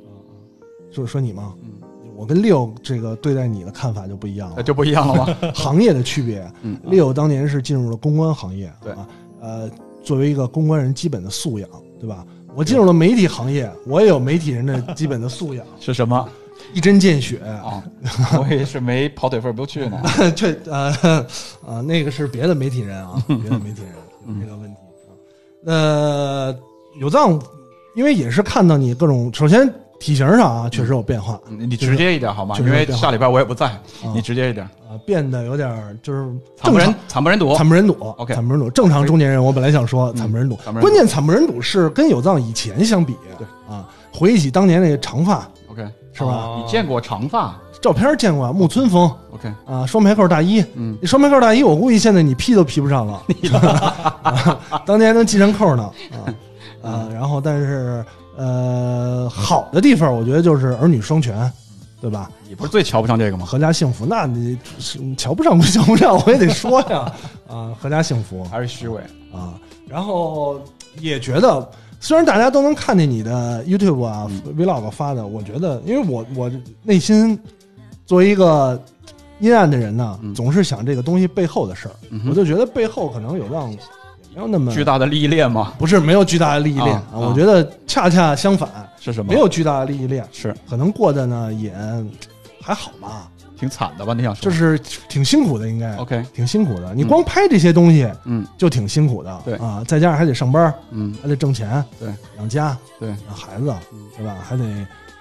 [0.92, 1.54] 就是说你吗？
[1.64, 1.72] 嗯，
[2.16, 5.36] 我跟 Leo 这个对待你的看法就不一样了，就不一样了吗？
[5.54, 6.52] 行业的区别。
[6.62, 9.08] 嗯，六当年是进入了公关行业，对啊，
[9.42, 9.70] 呃，
[10.04, 12.26] 作为一个公关人基本的素养，对吧？
[12.54, 16.28] 我进入了媒体行业，我也有媒体人的基本的素养，是什么？
[16.74, 17.40] 一针见血。
[17.40, 17.84] 啊，
[18.40, 20.02] 我也是没跑腿份儿不去呢。
[20.36, 20.92] 这呃
[21.66, 23.92] 啊，那个是别的媒体人啊，别的媒体人
[24.28, 25.12] 嗯有这个问题啊。
[25.66, 26.56] 呃，
[27.00, 27.40] 有藏，
[27.96, 32.56] 因为也是看到你各种，首先体型上啊，确实有变化你你直接一点好吗？
[32.56, 33.82] 确实因为下礼拜我也不在，啊
[34.14, 34.66] 你直接一点。
[34.66, 36.96] 啊，变得有点就是惨不忍正常。
[37.08, 37.56] 惨不忍睹。
[37.56, 38.70] 惨不忍睹 OK 惨不忍睹。
[38.72, 45.48] 正常中年人，我本来想说惨不忍睹，关键惨不忍睹是跟有藏以前相比，对啊，回忆起当年那个长发
[46.14, 46.32] 是吧？
[46.32, 46.62] 哦。
[46.64, 47.56] 你见过长发？
[47.82, 53.24] 照片见过，木村风？OK，啊，双排扣大衣，嗯，那双排扣大衣，我估计现在你披都披不上了，
[54.22, 56.30] 啊 当年还能系上扣呢，啊
[56.88, 58.06] 啊，然后但是
[58.38, 61.52] 呃，好的地方我觉得就是儿女双全，
[62.00, 62.30] 对吧？
[62.48, 63.48] 你不是最瞧不上这个吗？
[63.50, 64.56] 阖家幸福，那你
[65.18, 67.12] 瞧不上不瞧不上，我也得说呀，
[67.50, 69.02] 啊，阖家幸福，还是虚伪？
[69.34, 69.56] 啊，
[69.88, 70.62] 然后
[71.00, 71.68] 也觉得
[72.02, 77.40] 虽然大家都能看见你的 YouTube 啊、Vlog 发的，我觉得，因为我我内心
[78.08, 78.84] 作为一个
[79.40, 81.96] 阴暗的人呢，总是想这个东西背后的事儿，
[82.28, 83.78] 我就觉得背后可能有让也
[84.34, 85.74] 没有那么巨大的利益链吗？
[85.78, 88.68] 不是没有巨大的利益链啊，我觉得恰恰相反，
[89.00, 89.32] 是什么？
[89.32, 91.72] 没有巨大的利益链，是可能过得呢也
[92.62, 93.31] 还好吧。
[93.62, 94.12] 挺惨的吧？
[94.16, 96.96] 你想说就是挺辛苦的，应该 OK，挺辛苦的。
[96.96, 103.72] 你光拍这些东西，嗯，就挺辛苦的，对啊，再加上还得上班，嗯，还得挣钱，对，养家，对，养孩子，
[104.18, 104.36] 对吧？
[104.44, 104.64] 还得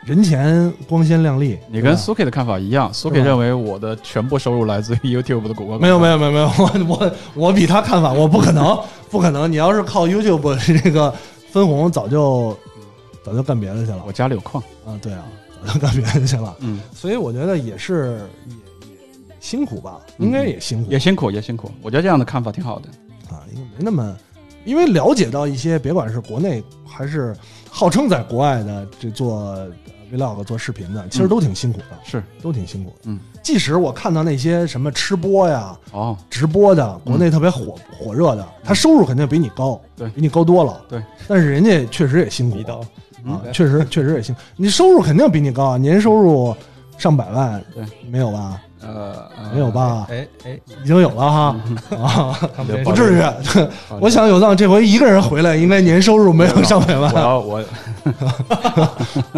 [0.07, 1.59] 人前光鲜亮丽。
[1.71, 5.79] 你跟苏 K 的看法一样，苏 K 认为我的全部收入来自于 YouTube 的广告。
[5.79, 9.53] 没有，没有，没有，没有， 我我我比他看法，我不可能， 不可能。
[9.53, 11.15] 你要是靠 YouTube 这个
[11.53, 12.57] 分红，早就
[13.23, 14.03] 早就干别的去了。
[14.07, 15.25] 我家里有矿啊，对啊，
[15.81, 16.57] 干别的去了。
[16.61, 18.61] 嗯，所以我觉得也是也也。
[19.41, 21.71] 辛苦吧，应该也辛苦，也辛苦，也辛苦。
[21.81, 22.89] 我觉得这样的看法挺好的
[23.35, 24.15] 啊，因为没那么，
[24.67, 27.35] 因为了解到一些，别管是国内还是
[27.71, 29.57] 号称在国外的这做
[30.13, 32.97] vlog 做视频的，其实都挺辛苦的，是都挺辛苦的。
[33.05, 41.03] 嗯，即使我看到那些什么吃播呀、哦直播的，国内特别火火热的，他收入肯定比你高，对，比你高多了，对。
[41.27, 42.59] 但是人家确实也辛苦
[43.27, 44.41] 啊，确实 确实也辛苦。
[44.57, 46.55] 你收入肯定比你高啊，年收入
[46.99, 48.61] 上百万，对，没有吧？
[48.83, 50.07] 呃，没有吧？
[50.09, 51.57] 哎哎，已经有了哈
[51.97, 52.33] 啊，
[52.83, 53.23] 不至于。
[54.01, 57.13] 我想有藏这回一个人回来，应该年收入没有上百万。
[57.15, 57.65] 我我，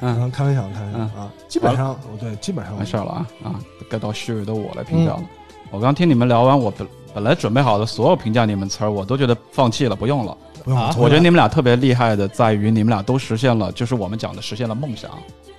[0.00, 1.30] 嗯，开玩笑，开玩笑啊。
[1.46, 3.54] 基本上，对，基本上完事儿了啊啊，
[3.88, 5.22] 该到虚伪的我来评价了。
[5.70, 6.72] 我刚听你们聊完，我
[7.14, 10.36] 本本来准备好的所有评价你们词儿，我都觉得放弃了，不用了。
[10.62, 15.10] 不用了，我觉得你们俩特别厉害的在于，你们俩都实现了，就是我们讲的实现了梦想。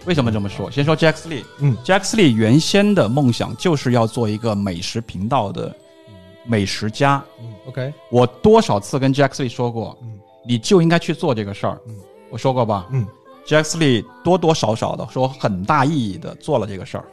[0.06, 0.70] 为什么这么说？
[0.70, 5.76] 先说 Jack Lee，嗯，Jack Lee 原先的梦想就是要做一个美食频道的
[6.46, 7.24] 美食家。
[7.40, 11.80] 嗯，OK，我多少次跟 Jack Lee 说过，嗯，你就应该去做这个事儿。
[11.88, 11.96] 嗯，
[12.30, 12.86] 我说过吧？
[12.92, 13.08] 嗯
[13.48, 17.06] ，Jack Lee 多多少少的说很大意义的做了这个事儿。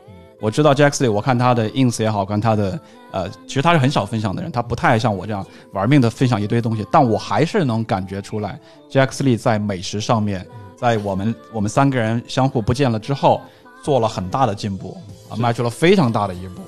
[0.43, 2.77] 我知道 Jack Lee，我看他的 ins 也好，跟他的
[3.13, 8.59] 呃，其实他是很少分享的人，他不太像我这样玩命的分享一堆东西，但我还是能感觉出来
[8.91, 10.45] ，Jack Lee 在美食上面，
[10.77, 13.41] 在我们我们三个人相互不见了之后，
[13.85, 15.01] 做了很大的进步
[15.31, 16.61] 啊，迈出了非常大的一步，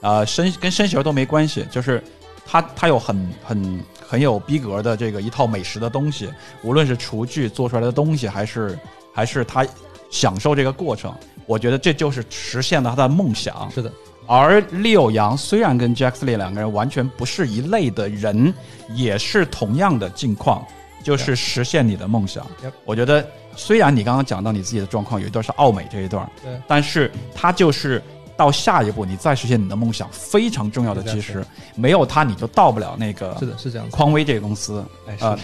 [0.00, 2.02] 啊，身跟身形都没关系，就是
[2.46, 6.30] 他他有很很很有逼格的这个一套美食的东西，
[6.62, 8.78] 无论是厨具做出来的东西，还是
[9.12, 9.66] 还是他
[10.10, 11.14] 享受这个过程。
[11.46, 13.70] 我觉得这就是实现了他的梦想。
[13.70, 13.90] 是的，
[14.26, 18.52] 而六阳虽然跟 Jack Lee 两个人完全不是一类的人，
[18.94, 20.62] 也是同样的境况，
[21.02, 22.46] 就是实现你的梦想。
[22.84, 28.02] 我觉得虽然你刚刚讲到你自己的状况有一段是奥美这一段，对，但是他就是
[28.38, 33.36] 到下一步你再实现你的梦想非常重要的基石，没有它你就到不了那个。
[33.40, 33.90] 是的，是这样。
[33.90, 34.84] 匡威这个公司，
[35.18, 35.36] 呃，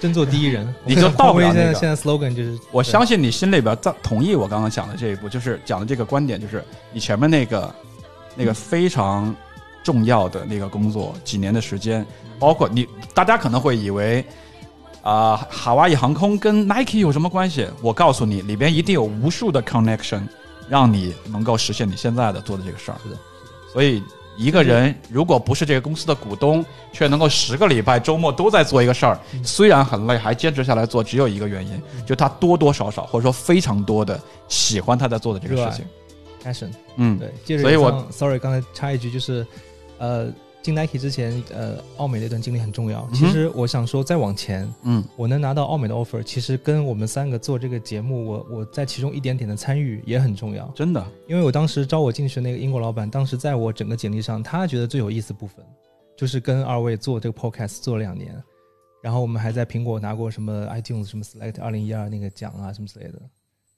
[0.00, 1.74] 真做第一人，你就到不了那个。
[1.74, 7.74] 现在 slogan 就是，我相信你心里边在同意我刚刚讲的这一步，就是讲的这个观点，就是你前面那个
[8.34, 9.36] 那个非常
[9.84, 12.06] 重要的那个工作，几年的时间，
[12.38, 14.24] 包括你，大家可能会以为
[15.02, 17.68] 啊，哈瓦伊航空跟 Nike 有什么关系？
[17.82, 20.22] 我告诉你，里边一定有无数的 connection，
[20.68, 22.98] 让你能够实现你现在的做的这个事儿。
[23.02, 23.16] 是的，
[23.72, 24.02] 所以。
[24.40, 35.84] 一个人如果不是这个公司的股东，却能够十个礼拜周末都在做一个事儿，虽然很累，还坚持下来做，只有一个原因，就他多多少少或者说非常多的喜欢他在做的这个事情
[36.40, 36.70] ，passion。
[36.94, 37.58] 嗯，对。
[37.58, 39.44] 所以我 sorry，刚才插一句，就是
[39.98, 40.28] 呃，
[40.68, 43.08] 进 Nike 之前，呃，奥美那段经历很重要。
[43.14, 50.66] 其实我想说，再往前，嗯，我能拿到奥美的 offer，其实跟我们三个做这个节目，我我在其中一点点的参与也很重要。
[50.76, 55.64] 真的，因为我当时招我进去的那个英国老板，当时在我整个简历上，他觉得最有意思部分，
[56.18, 58.36] 就是跟二位做这个 podcast 做了两年，
[59.02, 63.18] 然后我们还在苹果拿过什么 iTunes 什么 Select 二零一二那个奖啊什么之类的。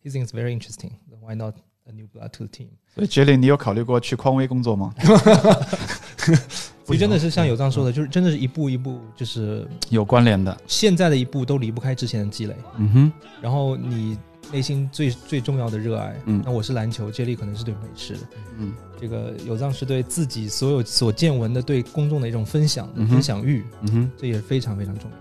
[0.03, 0.91] He thinks very interesting.
[1.21, 1.55] Why not
[1.87, 2.71] a new blood to the team？
[2.93, 4.93] 所以杰里，你有考虑过去匡威工作吗？
[6.91, 10.57] 所以真的是像有藏说的，就是真的是一步一步，就是有关联的。
[10.67, 12.57] 现在的一步都离不开之前的积累。
[12.79, 13.13] 嗯哼。
[13.41, 14.19] 然后你
[14.53, 18.17] 内心最最重要的热爱，嗯，那我是篮球，接力可能是对美食，
[18.59, 25.17] 嗯，这个有藏是对自己所有所见闻的对公众的一种分享、嗯、分享欲，嗯哼，这也是非常非常重要。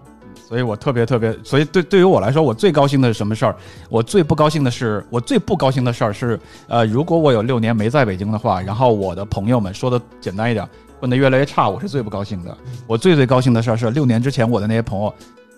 [0.48, 3.56] 所以我特别特别，所以对对于我来说，我最高兴的是什么事儿？
[3.88, 10.68] 我最不高兴的是，我最不高兴的事儿是，呃，如果我有六年没在北京的话，然后我的朋友们说的简单一点，
[11.00, 12.58] 混得越来越差，我是最不高兴的。
[12.88, 15.14] 我最最高兴的事儿是，六年之前我的那些朋友，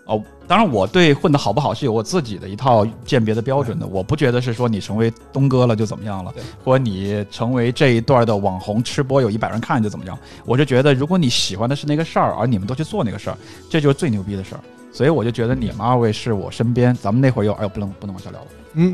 [0.05, 10.17] 哦，当然我对混得好不好是有我自己的一套鉴别的标准的，我不觉得是说你成为东哥了就怎么样了，或者你成为这一段的网红吃播有一百人看就怎么样。
[10.45, 13.37] 我是觉得，如果你喜欢的是那个事儿，而你们都去做那个事儿，
[13.69, 14.61] 这就是最牛逼的事儿。
[14.93, 18.93] 所以我就觉得你们二位是我身边，咱们那会儿又，哎呦，不能不能往下聊了，嗯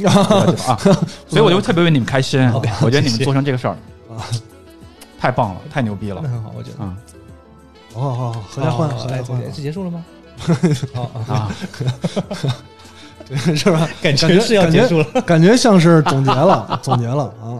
[0.68, 0.78] 啊，
[1.28, 3.76] 所以我就特别为你们开心， 我觉得你们做成这个事儿，
[5.20, 6.96] 太棒了，太牛逼了，那很好，我觉得，啊，
[7.94, 10.06] 好好好，合家欢，合家欢，是结束了吗？
[10.94, 11.52] 好啊，
[13.56, 13.90] 是吧？
[14.02, 17.60] 感觉是要结束了，感觉像是总结了，总结了啊！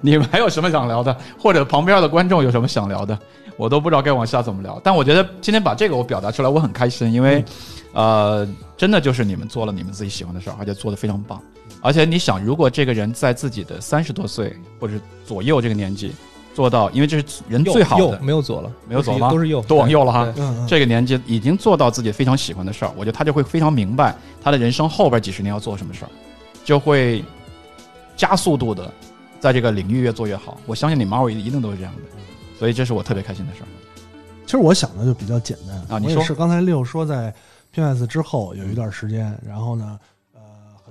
[0.00, 1.14] 你们还有什么想聊的？
[1.38, 3.18] 或者旁边的观众有什么想聊的？
[3.56, 4.80] 我都不知道该往下怎么聊。
[4.84, 7.44] 但我觉得今天把这个我表达出来，我很开心，因为，
[7.92, 11.42] 呃，真的就是你们做了你们自己喜欢的事儿，而且做的非常棒。
[11.82, 14.94] 而且你想，如果这个人在自己的三十多岁或者
[15.26, 16.14] 左右这个年纪。
[16.54, 19.30] 做到，因为这是人最好的，没有左了，没有左吗？
[19.30, 20.34] 都是右，都往右了哈。
[20.68, 26.10] 这个年纪已经做到自己非常喜欢的事儿，我觉得他就会非常明白他的人生后边几十年要做什么事儿，
[26.64, 27.24] 就会
[28.16, 28.92] 加速度的
[29.38, 30.58] 在这个领域越做越好。
[30.66, 32.02] 我相信你马尾一定都是这样的，
[32.58, 33.66] 所以这是我特别开心的事儿。
[34.44, 37.32] 其实我想的就比较简单啊，你说是刚才六说在
[37.72, 39.98] PS 之后有一段时间，然后呢。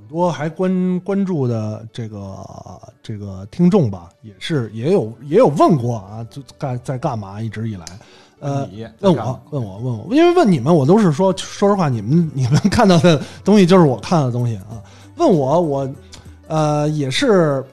[0.09, 2.37] 多还关关注的这个
[3.03, 7.39] 这个听众吧，也是也有也有问过啊，就干在干嘛？
[7.39, 7.85] 一直以来，
[8.39, 8.67] 呃，
[9.01, 14.81] 问我问我问我，因为问你们，我都是说说实话，你们 你们看到的东西就是我看到的东西啊。
[15.17, 15.93] 问我我
[16.47, 17.63] 呃也是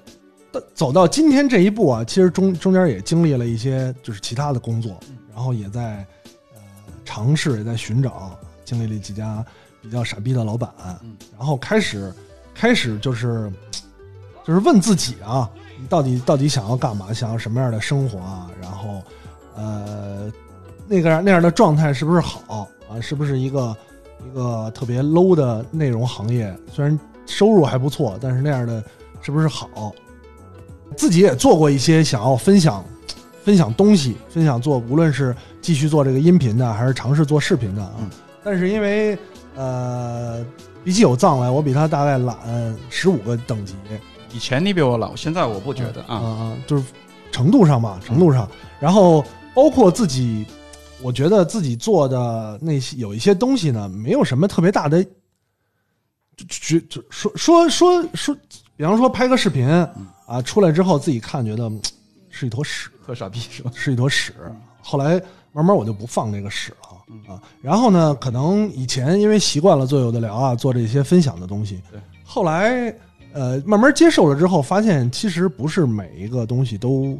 [0.74, 5.00] 走到今天这一步啊，其实中中间也经历了一些就是其他的工作，
[5.34, 6.06] 然后也在
[6.54, 6.60] 呃
[7.02, 9.42] 尝试也在寻找，经历了几家
[9.80, 10.70] 比较傻逼的老板，
[11.38, 12.12] 然后开始。
[12.58, 13.52] 开始就是，
[14.44, 17.12] 就是问自己啊，你到底到底想要干嘛？
[17.12, 18.50] 想要什么样的生活啊？
[18.60, 19.02] 然后，
[19.54, 20.32] 呃，
[20.88, 23.00] 那个那样的状态是不是好啊？
[23.00, 23.76] 是不是一个
[24.26, 26.54] 一个特别 low 的内容行业？
[26.72, 28.82] 虽然收入还不错，但是那样的
[29.20, 29.92] 是不是好？
[30.96, 32.82] 自己也做过一些想要分享
[33.44, 38.08] 分享东西，分享做，无论是继续做这个音频的，还是尝试做视频的啊。
[38.42, 39.18] 但是因为
[39.56, 40.44] 呃。
[40.84, 42.36] 比起有藏来，我比他大概懒
[42.88, 43.74] 十五个等级。
[44.32, 46.84] 以前你比我老，现在我不觉得啊啊，就是
[47.32, 48.48] 程度上吧，程度上。
[48.78, 50.46] 然后包括自己，
[51.02, 55.02] 我觉得自己做的那些有一些东西呢，没有什么特别大的，
[56.36, 58.36] 就就说说说说，
[58.76, 61.68] 比方说拍个视频啊，出来之后自己看觉得
[62.30, 63.72] 是一坨屎，特傻逼是吧？
[63.74, 64.32] 是一坨屎。
[64.80, 65.20] 后来
[65.52, 66.85] 慢慢我就不放那个屎了。
[67.28, 68.14] 啊，然后呢？
[68.16, 71.80] 可能以前因为习惯了做有的聊啊，做这些分享的东西。
[71.90, 72.00] 对。
[72.24, 72.92] 后来，
[73.32, 77.16] 呃，慢慢接受了之后，发现其实不是每一个东西都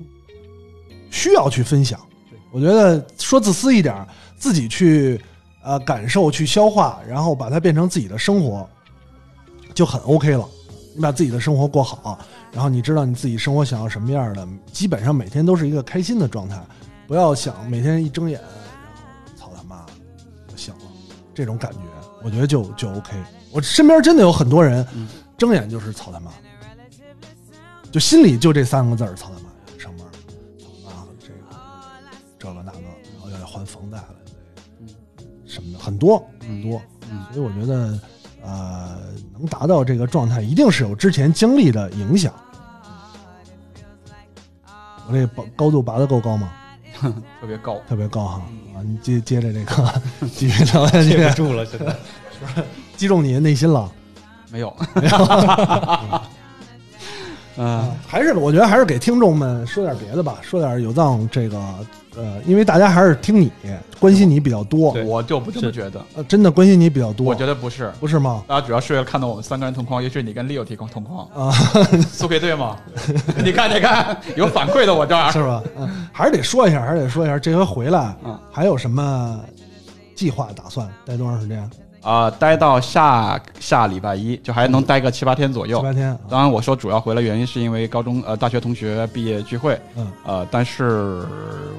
[1.11, 2.01] 需要去分享。
[2.51, 3.95] 我觉得说自私一点，
[4.37, 5.21] 自己去
[5.63, 8.69] 呃感受、去消化，然后把它变成自己的生活，
[9.73, 10.45] 就很 OK 了。
[10.97, 12.19] 你把自己的生活过好，
[12.51, 16.61] 然后你知道你自己生活想要什么样的，基本上每天都是一个开心的状态。
[17.07, 18.41] 不要想每天一睁眼。
[21.37, 21.79] 这种感觉，
[22.25, 23.15] 我觉得就就 OK。
[23.53, 24.85] 我身边真的有很多人，
[25.37, 26.31] 睁眼就是操他妈，
[27.93, 29.51] 就心里就这三个字儿操他妈。
[29.79, 30.07] 上班，
[30.59, 31.39] 操他妈，这个
[32.39, 32.79] 这个那个，
[33.13, 34.15] 然后又要还房贷了，
[35.45, 36.81] 什么的很多很多。
[37.35, 38.01] 所以我觉得，
[38.43, 38.99] 呃，
[39.35, 42.33] 能达到这个状态，一定是有之前经历的影响。
[45.07, 46.51] 我这高高度拔得够高吗？
[47.41, 48.43] 特别高，特别高哈。
[48.75, 50.03] 啊，你接接着这个
[50.35, 51.95] 继续聊下去，住了，现在
[52.97, 53.91] 击中你的内心了？
[54.51, 56.21] 没有，没有。
[57.59, 61.59] 嗯，还是我觉得还是给听众们说点别的吧，说点有藏这个
[62.17, 63.51] 呃，因为大家还是听你
[64.01, 68.43] 关心你比较多，我就不这么觉得，呃，真的关心你比较多，我觉得不是，不是吗？
[68.47, 71.51] 大家主要是要看到我们三个人同框，也许你跟 Leo 提供同框啊，
[72.11, 72.77] 苏 K 对吗？
[73.45, 75.63] 你看，你看，有反馈的我这儿是吧？
[75.77, 79.39] 嗯，还是得说一下，还是得说一下，这回回来啊，还有什么
[80.15, 80.89] 计划打算？
[81.05, 81.69] 待多长时间？
[82.07, 85.79] 啊，待到下下礼拜一，就还能待个七八天左右。
[85.79, 86.17] 七八天。
[86.29, 89.77] 当然，我说主要回来原因是因为高中呃大学同学毕业聚会。
[89.97, 90.09] 嗯。
[90.25, 91.27] 呃，但是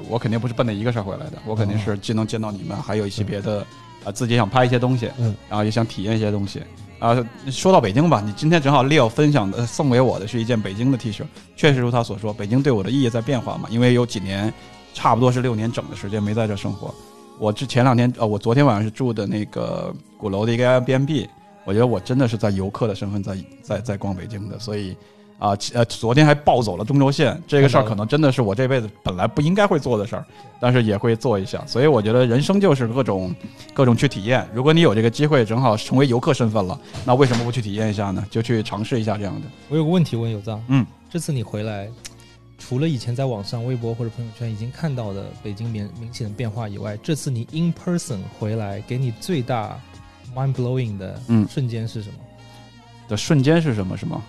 [0.06, 3.64] 我肯定不是奔着一个事儿回来的，我肯定是既能见到你们，还有一些别的
[4.04, 6.62] 啊，自己想拍一些东西，嗯，然后也想体验一些东西。
[6.98, 7.16] 啊，
[7.50, 11.22] 说到北京吧，你今天正好 Leo 分享的送给我的是一件北京的 T 恤，
[11.56, 14.52] 确实如他所说，北京对我的意义在变化嘛，因为有几年，
[14.92, 16.92] 差不多是六年整的时间没在这生活。
[17.38, 21.28] 我之前两天，呃，我昨天晚上是住的那个鼓楼的一个 Airbnb，
[21.64, 24.96] 我觉得我真的是在游客的身份在在在逛北京的，所以
[25.38, 30.24] 啊，呃，昨天还暴走了中轴线，这个事儿可能真的是我这辈子本来不应该会做的事儿，
[30.58, 33.32] 但是也会做一下，所以我觉得人生就是各种
[33.72, 34.44] 各种去体验。
[34.52, 38.26] 如果你有这个机会，正好成为游客身份了，那为什么不去体验一下呢？
[38.30, 39.46] 就去尝试一下这样的。
[39.68, 41.88] 我有个问题问有藏，嗯，这次你回来，
[42.58, 49.80] 除了以前在网上、微博或者朋友圈已经看到的北京明明显的变化以外，这次你 in person 回来，给你最大
[50.34, 52.18] mind blowing 的嗯瞬间是什么？
[53.08, 53.96] 的瞬间是什么？
[53.96, 54.22] 是吗？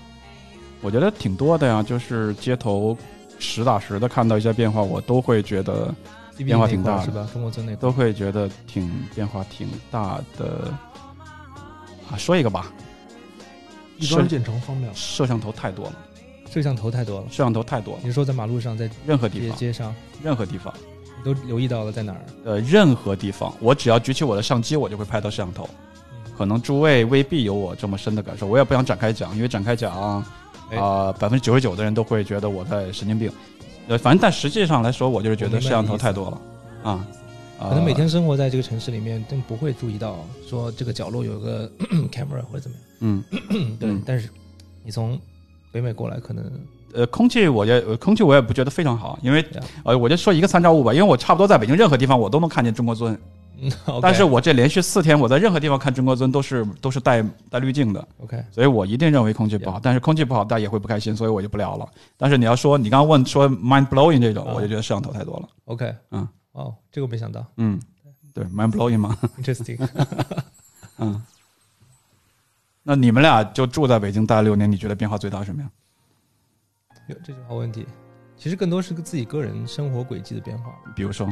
[0.82, 2.96] 我觉得挺多的呀，就是街头
[3.40, 5.94] 实打实的看到一些变化，我都会觉得
[6.38, 7.28] 变化挺大的是吧？
[7.34, 10.74] 中国村那块都会觉得挺变化挺大的。
[12.10, 12.72] 啊，说一个吧，
[13.98, 15.94] 一端建成方面，摄像头太多了，
[16.52, 17.28] 摄像头太多了。
[17.30, 19.94] 摄像头太多了你，是说在马路上，在任何地方，街上，
[20.24, 20.74] 任何地方，
[21.18, 22.22] 你都留意到了在哪儿？
[22.46, 25.64] 呃，任何地方，我只要举起我的相机，我就会拍到摄像头。
[25.66, 25.86] 嗯
[26.40, 30.26] 可能诸位未必有我这么深的感受，我也不想展开讲，因为展开讲啊，
[30.70, 30.78] 哎
[31.20, 33.30] 百分之九十九的人都会觉得我在神经病。
[33.90, 36.42] 呃，反正但实际上来说，我就是觉得摄像头太多了
[36.82, 37.06] 啊。
[37.60, 41.70] 可能每呃天生活在这个城市里面，真不会注意到说这个角落有个
[42.10, 43.78] camera 或者怎么样嗯样。
[43.78, 44.30] 对嗯，但是
[44.82, 45.20] 你从
[45.72, 46.44] 北美过来，可能
[46.94, 49.46] 呃，空气我也呃空气我也不觉得非常好，因为
[49.84, 53.16] 呃，我就说一个参照物吧，因为我差不多在北京任何地方我都能看见中国尊，
[53.62, 59.80] 嗯， 但是我这连续四天我在任何地方看中国尊都是都是带带滤镜的，OK，所以我一定认为空气不好。
[59.82, 61.88] 但是空气不好，大家也会不开心，所以我就不聊了。
[62.18, 65.48] 但是你要说你刚刚问说 mind blowing 这种，啊我就觉得摄像头太多了。
[65.66, 67.80] OK，嗯，哦，这个没想到嗯，
[68.34, 69.78] 对，mind blowing 嘛，，interesting。
[70.98, 71.22] 嗯。
[72.84, 75.70] 那你们俩就住在北京待了六年，你觉得变化最大是什么呀？
[77.08, 77.86] 有这是好问题。
[78.38, 81.28] 其实更多是个自己个人生活轨迹的变化，比如说，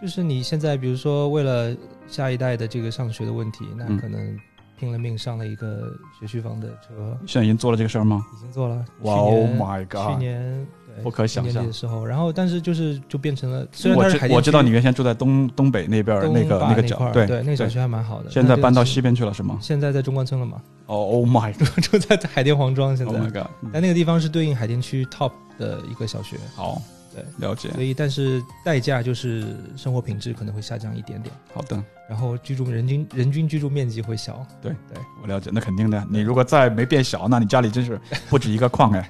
[0.00, 1.76] 就是你现在比如说为了
[2.06, 4.38] 下一代的这个上学的问题，那嗯可能
[4.80, 8.24] 拼了命上了一个学区房的车，现在已经做了这个事儿吗？
[8.34, 8.82] 已经做了。
[9.02, 10.14] Oh my god！
[10.14, 18.30] 去年对不可想象的时候，然后但是就是就变成了，虽然我知我知道你原先住在东东北那边那个那个角，对对，那个小区还蛮好的。
[18.30, 19.58] 现在搬到西，边去了是吗？
[19.60, 20.62] 现在在中关村了嘛？
[20.86, 21.52] 哦，Oh my
[21.82, 23.46] 住在海淀黄庄现在 my，god！
[23.62, 26.80] 嗯但那个地方是对应海淀区 top 的一个小学，好，
[27.14, 34.46] 对，了解，所以但是代价就是生活品质可能会下降一点点，好的，然后居住人均人均居住面积会小。
[34.62, 36.06] 对对我了解，那肯定的。
[36.10, 39.08] 你如果再没变小，那你家里真是不止一个矿哎。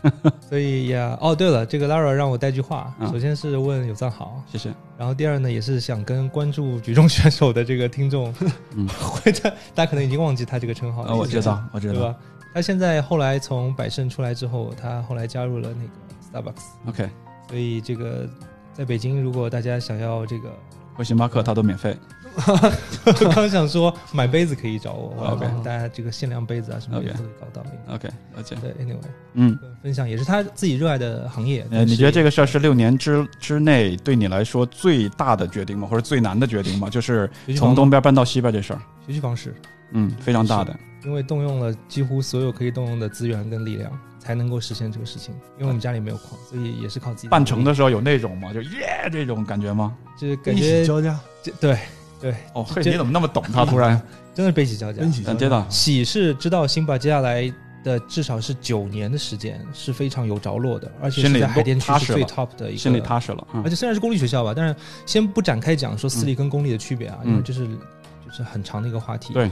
[0.48, 4.72] 所以呀，哦，对了，这个 Lara 让我带句话，嗯首先是问有藏好，谢谢。
[4.96, 8.32] 然后第二呢，也是想跟关注举重选手的这个听众，
[8.76, 12.16] 嗯会的，大家可能已经忘记他这个称号了，啊，我知道，我知道对吧。？
[12.54, 17.10] 他现在后来从百盛出来之后，他后来加入了那个 Starbucks，OK，
[17.48, 18.28] 所以这个
[18.74, 20.50] 在北京，如果大家想要这个，
[20.94, 21.96] 喝星巴克它都免费。
[23.34, 27.64] 刚想说买杯子可以找我，我要 OK 帮大家这个限量杯子啊什么也都可以搞到。
[27.92, 28.54] OK，了解。
[28.60, 28.96] 对，anyway，
[29.32, 31.66] 嗯，分享也是他自己热爱的行业。
[31.70, 35.88] 呃，你觉得这个个事儿是六年之之内对你来说最大的决定吗？
[35.88, 36.88] 或者最难的决定吗？
[36.90, 38.80] 就是从东边搬到西边这事儿。
[39.04, 39.52] 学习方式
[39.90, 40.76] 嗯，非常大的。
[41.04, 45.34] 因为动用了几乎所有可以动用的资源跟力量，才能够实现这个事情。
[45.58, 48.52] 因为我们家里没有矿，所以也是靠自己办成的的时候有那种吗？
[48.52, 49.96] 就耶这种感觉吗？
[50.18, 51.78] 就是感悲喜觉交加，这对
[52.20, 53.64] 对，哦，嘿，你怎么那么懂他？
[53.66, 54.00] 突然，
[54.34, 55.02] 真的是悲喜交加。
[55.02, 55.68] 悲喜交咱知道加。
[55.68, 57.52] 喜是知道辛巴接下来
[57.84, 63.46] 的至少是九年的时间是非常有着落的，而且是在海淀区是最 top 的一个，心里踏实了。
[63.52, 64.74] 嗯而且虽然是公立学校吧，但是
[65.06, 69.32] 先不展开讲说私立跟公立的区别啊，嗯因为这是就是很长的一个话题。
[69.32, 69.48] 对，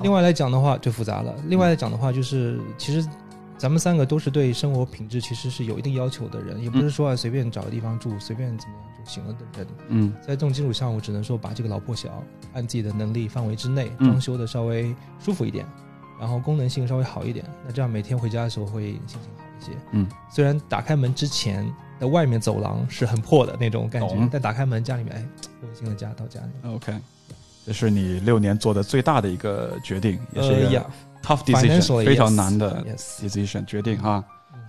[0.00, 1.34] 另外来讲的话就复杂了。
[1.48, 3.06] 另外来讲的话，就是其实
[3.58, 9.66] 咱们三个都是对生活品质其实是有一定要求的人，也不是说啊随便找个地方住，随便怎么样就行了的人。
[9.88, 15.66] 嗯在这种基础上，我只能说把这个老破小按自己的能力范围之内嗯装修的稍微舒服一点，
[16.20, 17.44] 然后功能性稍微好一点。
[17.64, 19.72] 那这样每天回家的时候会心情好一些。
[19.92, 21.66] 嗯，虽然打开门之前
[21.98, 25.26] 的外面走廊是很破的那种感觉，但打开门家里面哎
[25.62, 26.74] 温馨的家到家里。
[26.74, 26.94] ，OK，
[27.64, 30.86] 这是你六年做的最大的一个决定，也是一个呃呀
[31.26, 34.22] tough decision，非常难的 decision 决定哈。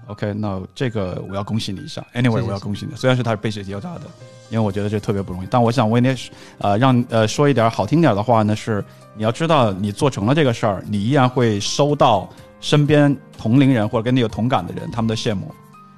[0.07, 2.01] OK，那这个我要恭喜你一下。
[2.13, 4.01] Anyway，谢我要恭喜你，虽然是他是被血交叉的，
[4.49, 5.47] 因为我觉得这特别不容易。
[5.51, 6.15] 但我想为你
[6.59, 8.83] 呃让呃说一点好听点的话呢，是
[9.15, 12.29] 你要知道你做成了这个事儿，你依然会收到
[12.61, 15.53] 身边同龄人或者跟你有同感的人他们的羡慕，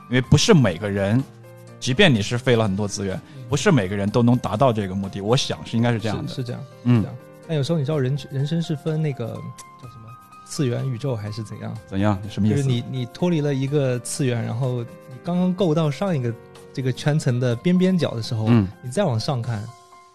[0.10, 1.24] 因为不是每个人，
[1.80, 5.22] 即便你是费了很多资源，不是每个人都能达到这个目的。
[5.22, 6.28] 我想是应该是这样的。
[6.28, 6.62] 是是这样。
[6.84, 7.06] 嗯
[7.48, 9.28] 但有时候你知道人人生是分那个
[9.82, 9.99] 叫什么
[10.50, 11.74] 次元宇宙还是怎样？
[11.86, 12.20] 怎样？
[12.28, 12.58] 什么意思？
[12.58, 16.34] 就是你你脱离了一个次元，然后你刚刚够到上一个
[16.74, 19.64] 这个圈层的边边角的时候，嗯，你再往上看，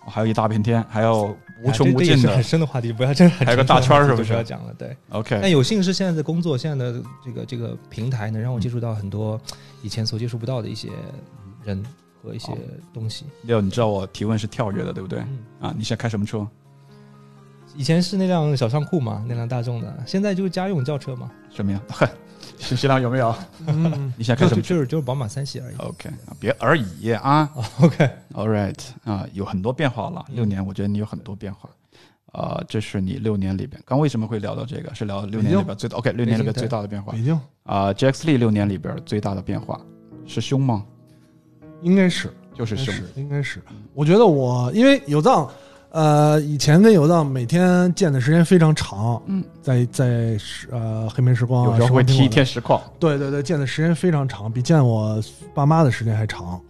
[0.06, 2.42] 还有一大片天，还有无啊穷无尽的是很。
[2.42, 4.96] 深的话题，不要这很还有个大圈儿是不是就不要讲了，对。
[5.10, 9.40] OK，有幸是现在的工作，现在的这个这个平台能让我接触到很多
[9.82, 10.90] 以前所接触不到的一些
[11.62, 11.80] 人
[12.20, 12.52] 和一些
[12.92, 13.24] 东西。
[13.42, 15.20] 六，你知道我提问是跳跃的，对不对？
[15.20, 16.46] 嗯，啊，你现在开什么车？
[17.76, 21.30] 以前是那辆小仓库嘛，那辆大众的，现在就是家用轿车嘛。
[21.50, 21.80] 什么呀？
[21.90, 22.08] 哼，
[22.58, 23.34] 信息量有没有？
[23.66, 24.62] 嗯， 你现在开什么？
[24.62, 25.76] 就是就是宝马三系而已。
[25.76, 27.50] OK，别而已啊。
[27.80, 30.24] OK，All right 啊，有很多变化了。
[30.28, 31.68] 六年，我觉得你有很多变化。
[32.32, 34.92] 啊，这是你六年里边，刚为什么会聊到这个？
[34.92, 37.12] 是聊六年里边最大 OK，六年里边最大的变化。
[37.12, 39.80] 北京啊，Jax Lee 六年里边最大的变化
[40.26, 40.84] 是胸吗？
[41.82, 43.62] 应该是，就是胸，应该是。
[43.92, 45.48] 我觉得我因为有藏，
[45.94, 50.36] 呃，以前跟有藏每天见的时间非常长，嗯，在在
[50.68, 55.22] 呃黑莓时光，有时候会提一天实况，对对对，见的时间非常长，比见我
[55.54, 56.60] 爸妈的时间还长。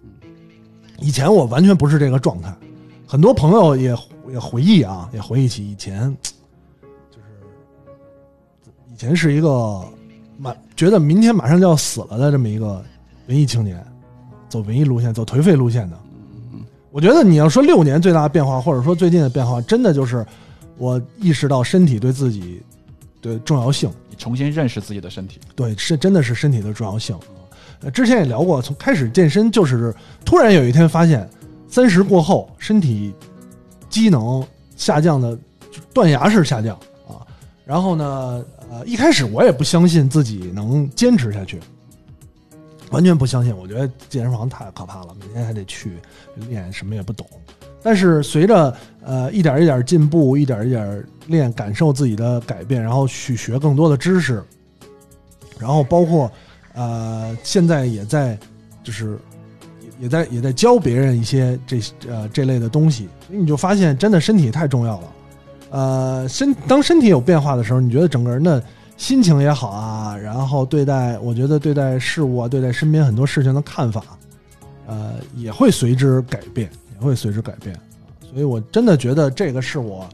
[0.98, 2.54] 以前我完全不是这个状态，
[3.06, 3.96] 很多朋友也
[4.28, 6.14] 也回忆啊，也回忆起以前，
[7.10, 7.24] 就是
[8.92, 9.82] 以前是一个
[10.36, 12.84] 满觉得明天马上就要死了的这么一个
[13.28, 13.82] 文艺青年，
[14.50, 15.98] 走文艺路线，走颓废路线的。
[16.94, 20.24] 我觉得你要说六年最大的变化，或者说最近的变化，真的就是
[20.78, 22.62] 我意识到身体对自己
[23.20, 25.40] 的重要性，你重新认识自己的身体。
[25.56, 27.18] 对，是真的是身体的重要性。
[27.80, 29.92] 呃，之前也聊过，从开始健身就是
[30.24, 31.28] 突然有一天发现，
[31.66, 33.12] 三十过后身体
[33.90, 35.36] 机能下降的
[35.92, 36.76] 断崖式下降
[37.08, 37.26] 啊。
[37.64, 41.58] 然后呢，呃，一开始我也不相信自己能坚持下去，
[42.94, 43.54] 完全不相信。
[43.56, 45.98] 我觉得健身房太可怕了，每天还得去
[46.48, 47.26] 练，什么也不懂。
[47.82, 48.74] 但是随着
[49.04, 54.42] 呃一点一点进步，一点一点练，感受自己的改变，然后去学更多的知识，
[55.58, 56.30] 然后包括
[56.72, 58.38] 呃现在也在
[58.82, 59.18] 就是
[60.00, 65.12] 也在也在教别人一些这呃这类的东西，你就发现真的身体太重要了。
[65.70, 68.62] 呃，身当身体有变化的时候，你觉得整个人的
[68.96, 74.02] 心情也好啊，然后对待我觉得对待事物啊，对待身边很多事情的看法，
[74.86, 76.70] 呃，也会随之改变。
[76.94, 77.74] 也会随之改变，
[78.30, 80.08] 所以我真的觉得这个是我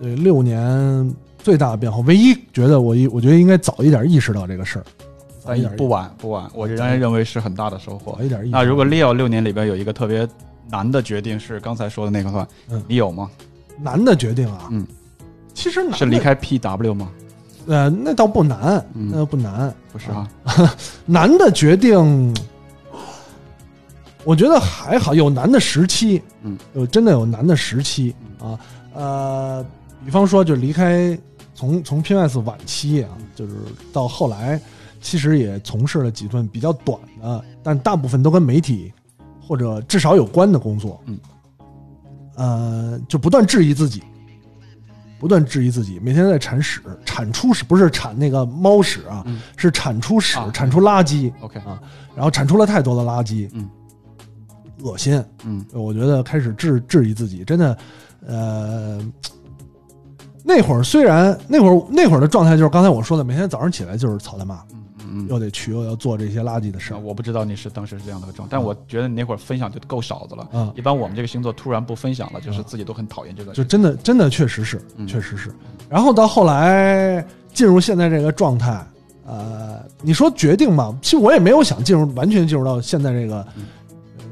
[0.00, 1.98] 呃六年最大的变化。
[2.06, 4.84] 唯一觉得我一我觉得应该早一点意识到这个事儿，
[5.44, 8.16] 但不晚不晚，我仍然认为是很大的收获。
[8.16, 8.50] 早一点意识。
[8.50, 10.26] 那如果 Leo 六年里边有一个特别
[10.70, 13.30] 难的决定，是刚才说的那个话，嗯，你有吗？
[13.78, 14.86] 难的决定啊，嗯，
[15.52, 17.10] 其实难是离开 PW 吗？
[17.66, 20.28] 呃，那倒不难，嗯、那倒不难，不是啊，
[21.06, 22.34] 难的决定。
[24.24, 28.58] 我觉得还好，有难的时期，嗯，有真的有难的时期啊，
[28.94, 29.66] 呃，
[30.04, 31.18] 比方说就离开
[31.54, 33.56] 从从 PMS 晚期啊，就是
[33.92, 34.60] 到后来，
[35.00, 38.92] 其实也从事了几份比较短的，但大部分都跟媒体
[39.40, 41.18] 或者至少有关的工作，嗯，
[42.36, 44.04] 呃，就不断质疑自己，
[45.22, 51.80] 不断质疑自己，每天在铲屎，铲出屎不是铲那个猫屎啊，嗯、是铲出屎，啊、铲出垃圾，OK 啊，
[52.16, 53.70] 然后铲出了太多的垃圾，嗯。
[54.80, 57.78] 恶心，嗯，我觉得开始质质疑自己，真的，
[58.26, 58.98] 呃，
[60.42, 64.60] 那会儿虽然那会儿那会儿的状态就是刚才我说的，每天早上起来就是操他妈，
[65.12, 66.94] 嗯嗯，又得去又要做这些垃圾的事。
[66.94, 70.48] 我不知道你是当时是这样的状态，但我觉得你那会儿分享就够少的了。
[70.52, 73.52] 嗯，一般我们这个星座突然不分享了，就是自己都很讨厌这个。
[73.52, 75.50] 就真的真的确实是，确实是。
[75.88, 78.84] 然后到后来进入现在这个状态，
[79.26, 83.46] 呃，你说决定吧，其实我也没有想进入完全进入到现在这个。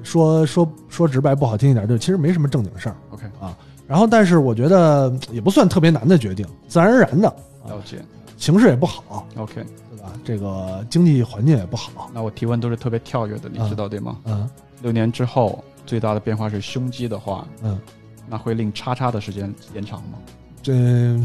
[0.02, 2.96] 说说说直白不好听一点，就其实没什么正经事儿。
[3.10, 3.56] OK 啊，
[3.86, 7.28] 然后但是我觉得也不算特别难的决定，自然而然的。
[7.66, 8.02] 了解，
[8.38, 9.28] 形势也不好。
[9.36, 10.12] OK，对吧？
[10.24, 12.10] 这个经济环境也不好。
[12.12, 14.18] 那我提问都是特别跳跃的，你知道对吗？
[14.24, 14.48] 嗯。
[14.82, 17.78] 六年之后最大的变化是胸肌的话，嗯，
[18.26, 20.18] 那会令叉叉的时间延长吗？
[20.62, 21.24] 这，你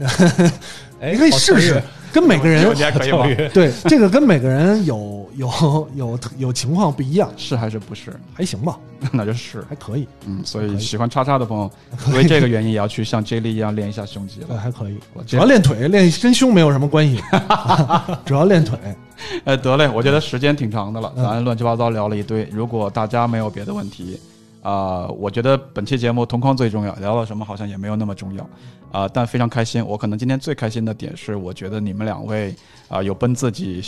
[1.18, 1.82] 可以试试。
[2.12, 2.62] 跟每个人？
[3.52, 8.14] 对，这个跟每个人有有有有情况不一样，是还是不是？
[8.32, 8.78] 还行吧，
[9.10, 10.06] 那就是还可以。
[10.24, 11.68] 嗯，所以喜欢叉叉的朋友，
[12.06, 14.56] 因为这个原因也要去像 J 莉一样练一下胸肌了。
[14.56, 14.96] 还可以，
[15.26, 17.20] 主要练腿，练跟胸没有什么关系，
[18.24, 18.78] 主要练腿。
[19.44, 22.48] 哎，得嘞，我觉得时间挺长的了，咱乱七八糟聊了一堆。
[22.52, 24.20] 如果大家没有别的问题。
[24.64, 28.42] 啊、呃，我觉得本期节目同框最重要，聊到什么好像也没有那么重要，
[28.90, 29.84] 啊、呃，但非常开心。
[29.84, 32.50] 我可能今天最开心的点是，我觉得你们两位
[32.88, 33.82] 啊、呃、有奔自己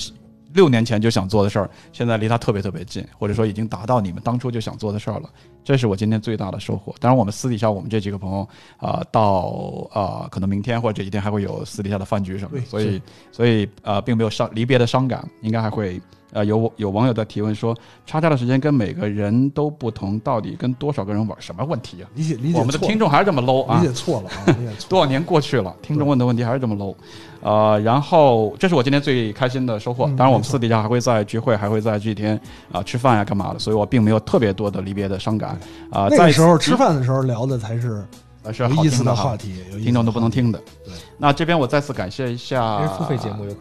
[0.53, 5.31] 六年前就想做的事儿，现在离他特别特别近，或者说已经达到你们当初就想做的事儿了，
[5.65, 6.95] 这是我今天最大的收获。
[7.01, 8.41] 当然，我们私底下我们这几个朋友
[8.77, 13.01] 啊、呃，到啊、呃、可能明天或者这几天还会有私底下的饭局什么的，所以
[13.33, 15.99] 所以呃并没有伤离别的伤感，应该还会。
[16.37, 17.75] 呃，有有网友在提问说，
[18.05, 21.35] 叉叉的时间跟每个人都不同，到底跟多少个人玩？
[21.41, 22.05] 什么问题啊？
[22.15, 23.81] 理解理解，我们的听众还是这么 low 啊？
[23.81, 24.45] 理解错了啊！
[24.49, 24.87] 理解错。
[24.91, 26.95] 多少年过去了，听众问的问题还是这么 low。
[27.41, 30.05] 呃，然后这是我今天最开心的收获。
[30.05, 32.37] 嗯当然，我们私底下还会在聚会，还会在这几天
[32.71, 35.59] 啊、呃、吃饭呀、干嘛的，所以我并没有特别多的离别的伤感
[35.91, 36.07] 啊。
[36.11, 38.05] 那个时候吃饭的时候聊的才是
[38.53, 40.61] 是有意思的话题，听众都不能听的。
[40.85, 43.61] 对，那这边我再次感谢一下，付费节目有可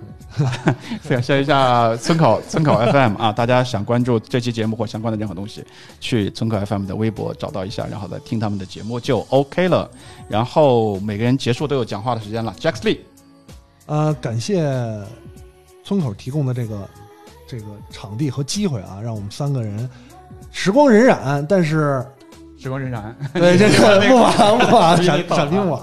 [0.66, 0.76] 能，
[1.08, 5.64] 感谢一下村口村口 FM 啊，大家想关注这期节目或相关的任何东西，
[6.01, 9.89] 去村口 FM 的微博找到一下，然后再听他们的节目就 OK 了。
[10.28, 12.99] 然后每个人结束都有讲话的时间了，Jack Lee，
[13.86, 14.62] 呃，感谢
[15.84, 16.89] 村口提供的这个
[17.47, 19.89] 这个场地和机会啊，让我们三个人
[20.51, 22.06] 时光荏苒，但是。
[22.66, 25.82] 时光荏苒， 对这个木马 木马闪闪兵马，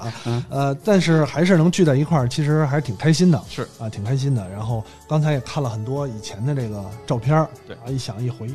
[0.50, 4.44] 呃，但是还是能聚在一块儿，其实还是挺开心的，是啊，挺开心的。
[4.50, 8.54] 然后刚才也看了很多以前的这个照片对啊，一想一回忆，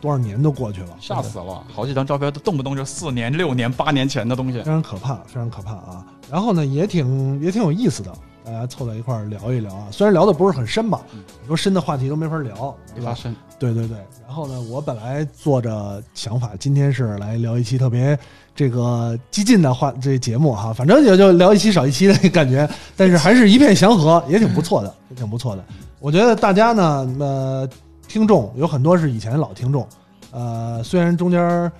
[0.00, 6.04] 多少年都过去了，吓死了，好几张照片都动不动就四年、六年、八年前的东西，非常可怕，非常可怕啊。
[6.28, 8.12] 然后呢，也挺也挺有意思的。
[8.44, 11.00] 大家凑在一块儿聊一聊啊，虽然聊的不是很深吧，
[11.40, 13.14] 很多深的话题都没法聊，对吧？
[13.14, 13.96] 深，对对对。
[14.26, 18.18] 然后呢，我本来做着想法，今天是来聊一期特别
[18.54, 25.64] 这个激进的话这节目哈，反正也就聊一期少一期的感觉，但是还是一片祥和，也挺不错的，也挺不错的。
[26.00, 27.68] 我觉得大家呢，呃，
[28.08, 29.86] 听众有很多是以前老听众，
[30.32, 31.70] 呃，虽然中间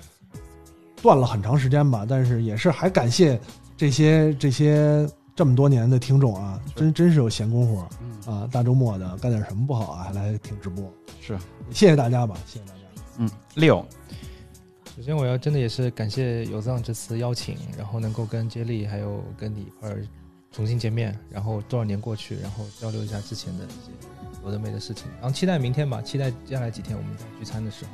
[1.01, 3.37] 断了很长时间吧，但是也是还感谢
[3.75, 5.05] 这些这些。
[5.35, 8.47] 这么多年的听众啊，真真是有闲工夫啊！
[8.51, 10.03] 大周末的干点什么不好啊？
[10.03, 11.35] 还来听直播，是
[11.71, 12.79] 谢谢大家吧，谢谢大家。
[13.17, 13.83] 嗯，六。
[14.95, 20.05] 首先我要真的也是感谢有藏这次邀请，然后能够跟接力还有跟你一块儿
[20.51, 23.91] 重新见面，然后多少年过去，然后交流一下之前的一些
[24.45, 27.91] 有的没的事情，然后期待明天吧，期待接下来几天我们在聚餐的时候，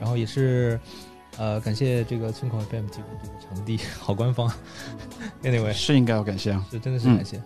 [0.00, 0.80] 然后也是。
[1.36, 4.50] 呃，感谢这个村口 FM 提供这个场地， 好官方。
[5.42, 7.42] Anyway，是应该要感谢啊，是真的是感谢。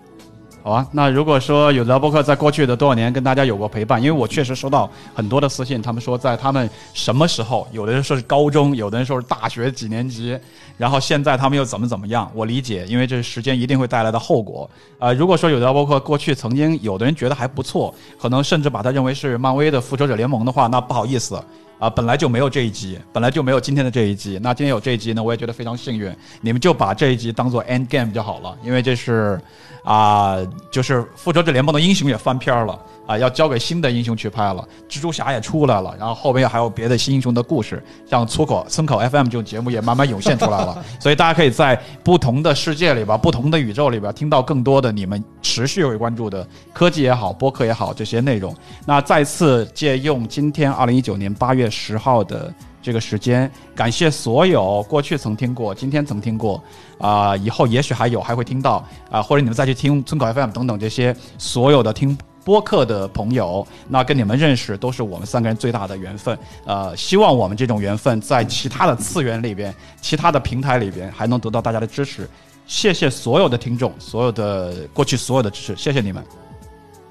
[0.63, 10.39] 好啊，那如果说有的博客在过去的多少年跟大家有过陪伴，因为我确实收到很多的私信，他们说在他们什么时候，有的人说是高中，有的人说是大学几年级，
[10.77, 14.69] 然后现在他们又怎么怎么样，我理解，因为这是时间一定会带来的后果。
[14.99, 21.43] 呃，如果说有的博客过去曾经有的人觉得还不错，可能甚至把它认为是漫威的复仇者联盟的话，那不好意思。
[21.79, 24.39] 啊，本来就没有这一集，本来就没有今天的这一集。
[24.43, 26.13] 那今天有这一集呢，我也觉得非常幸运。
[26.41, 29.41] 你们就把这一集当做 end game 就好了，因为这是
[29.85, 30.37] 啊，
[30.71, 32.79] 就是复仇者联盟的英雄也翻篇了。
[33.09, 48.55] 啊，要交给新的英雄去拍了，蜘蛛侠也出来了，然后后边还有别的新英雄的故事，像粗口村口 FM 这种节目也慢慢涌现出来了， 所以大家可以在不同的世界里边、不同的宇宙里边听到更多的你们持续会关注的科技也好、播客也好这些内容。
[48.85, 52.53] 那再次借用今天二零一九年八月十号的
[52.83, 56.63] 这个时间，感谢所有过去曾听过、今天曾听过
[56.99, 62.17] 啊，以后也许还有还会听到啊，或者你们再去听村口 FM 等等这些所有的听。
[62.49, 66.39] 播客的朋友，那跟你们认识都是我们三个人最大的缘分。
[66.65, 72.27] 呃，希望我们这种缘分在其他的次元里边、其他的平台里边还能得到大家的支持。
[72.67, 76.25] 谢谢所有的听众，所有的过去所有的支持，谢谢你们，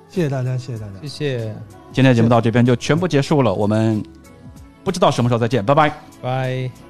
[0.10, 1.56] 谢谢大家，谢谢大家，谢谢。
[1.94, 4.04] 今天的节目到这边就全部结束了，我们
[4.84, 6.87] 不知道什么时候再见，拜拜，拜。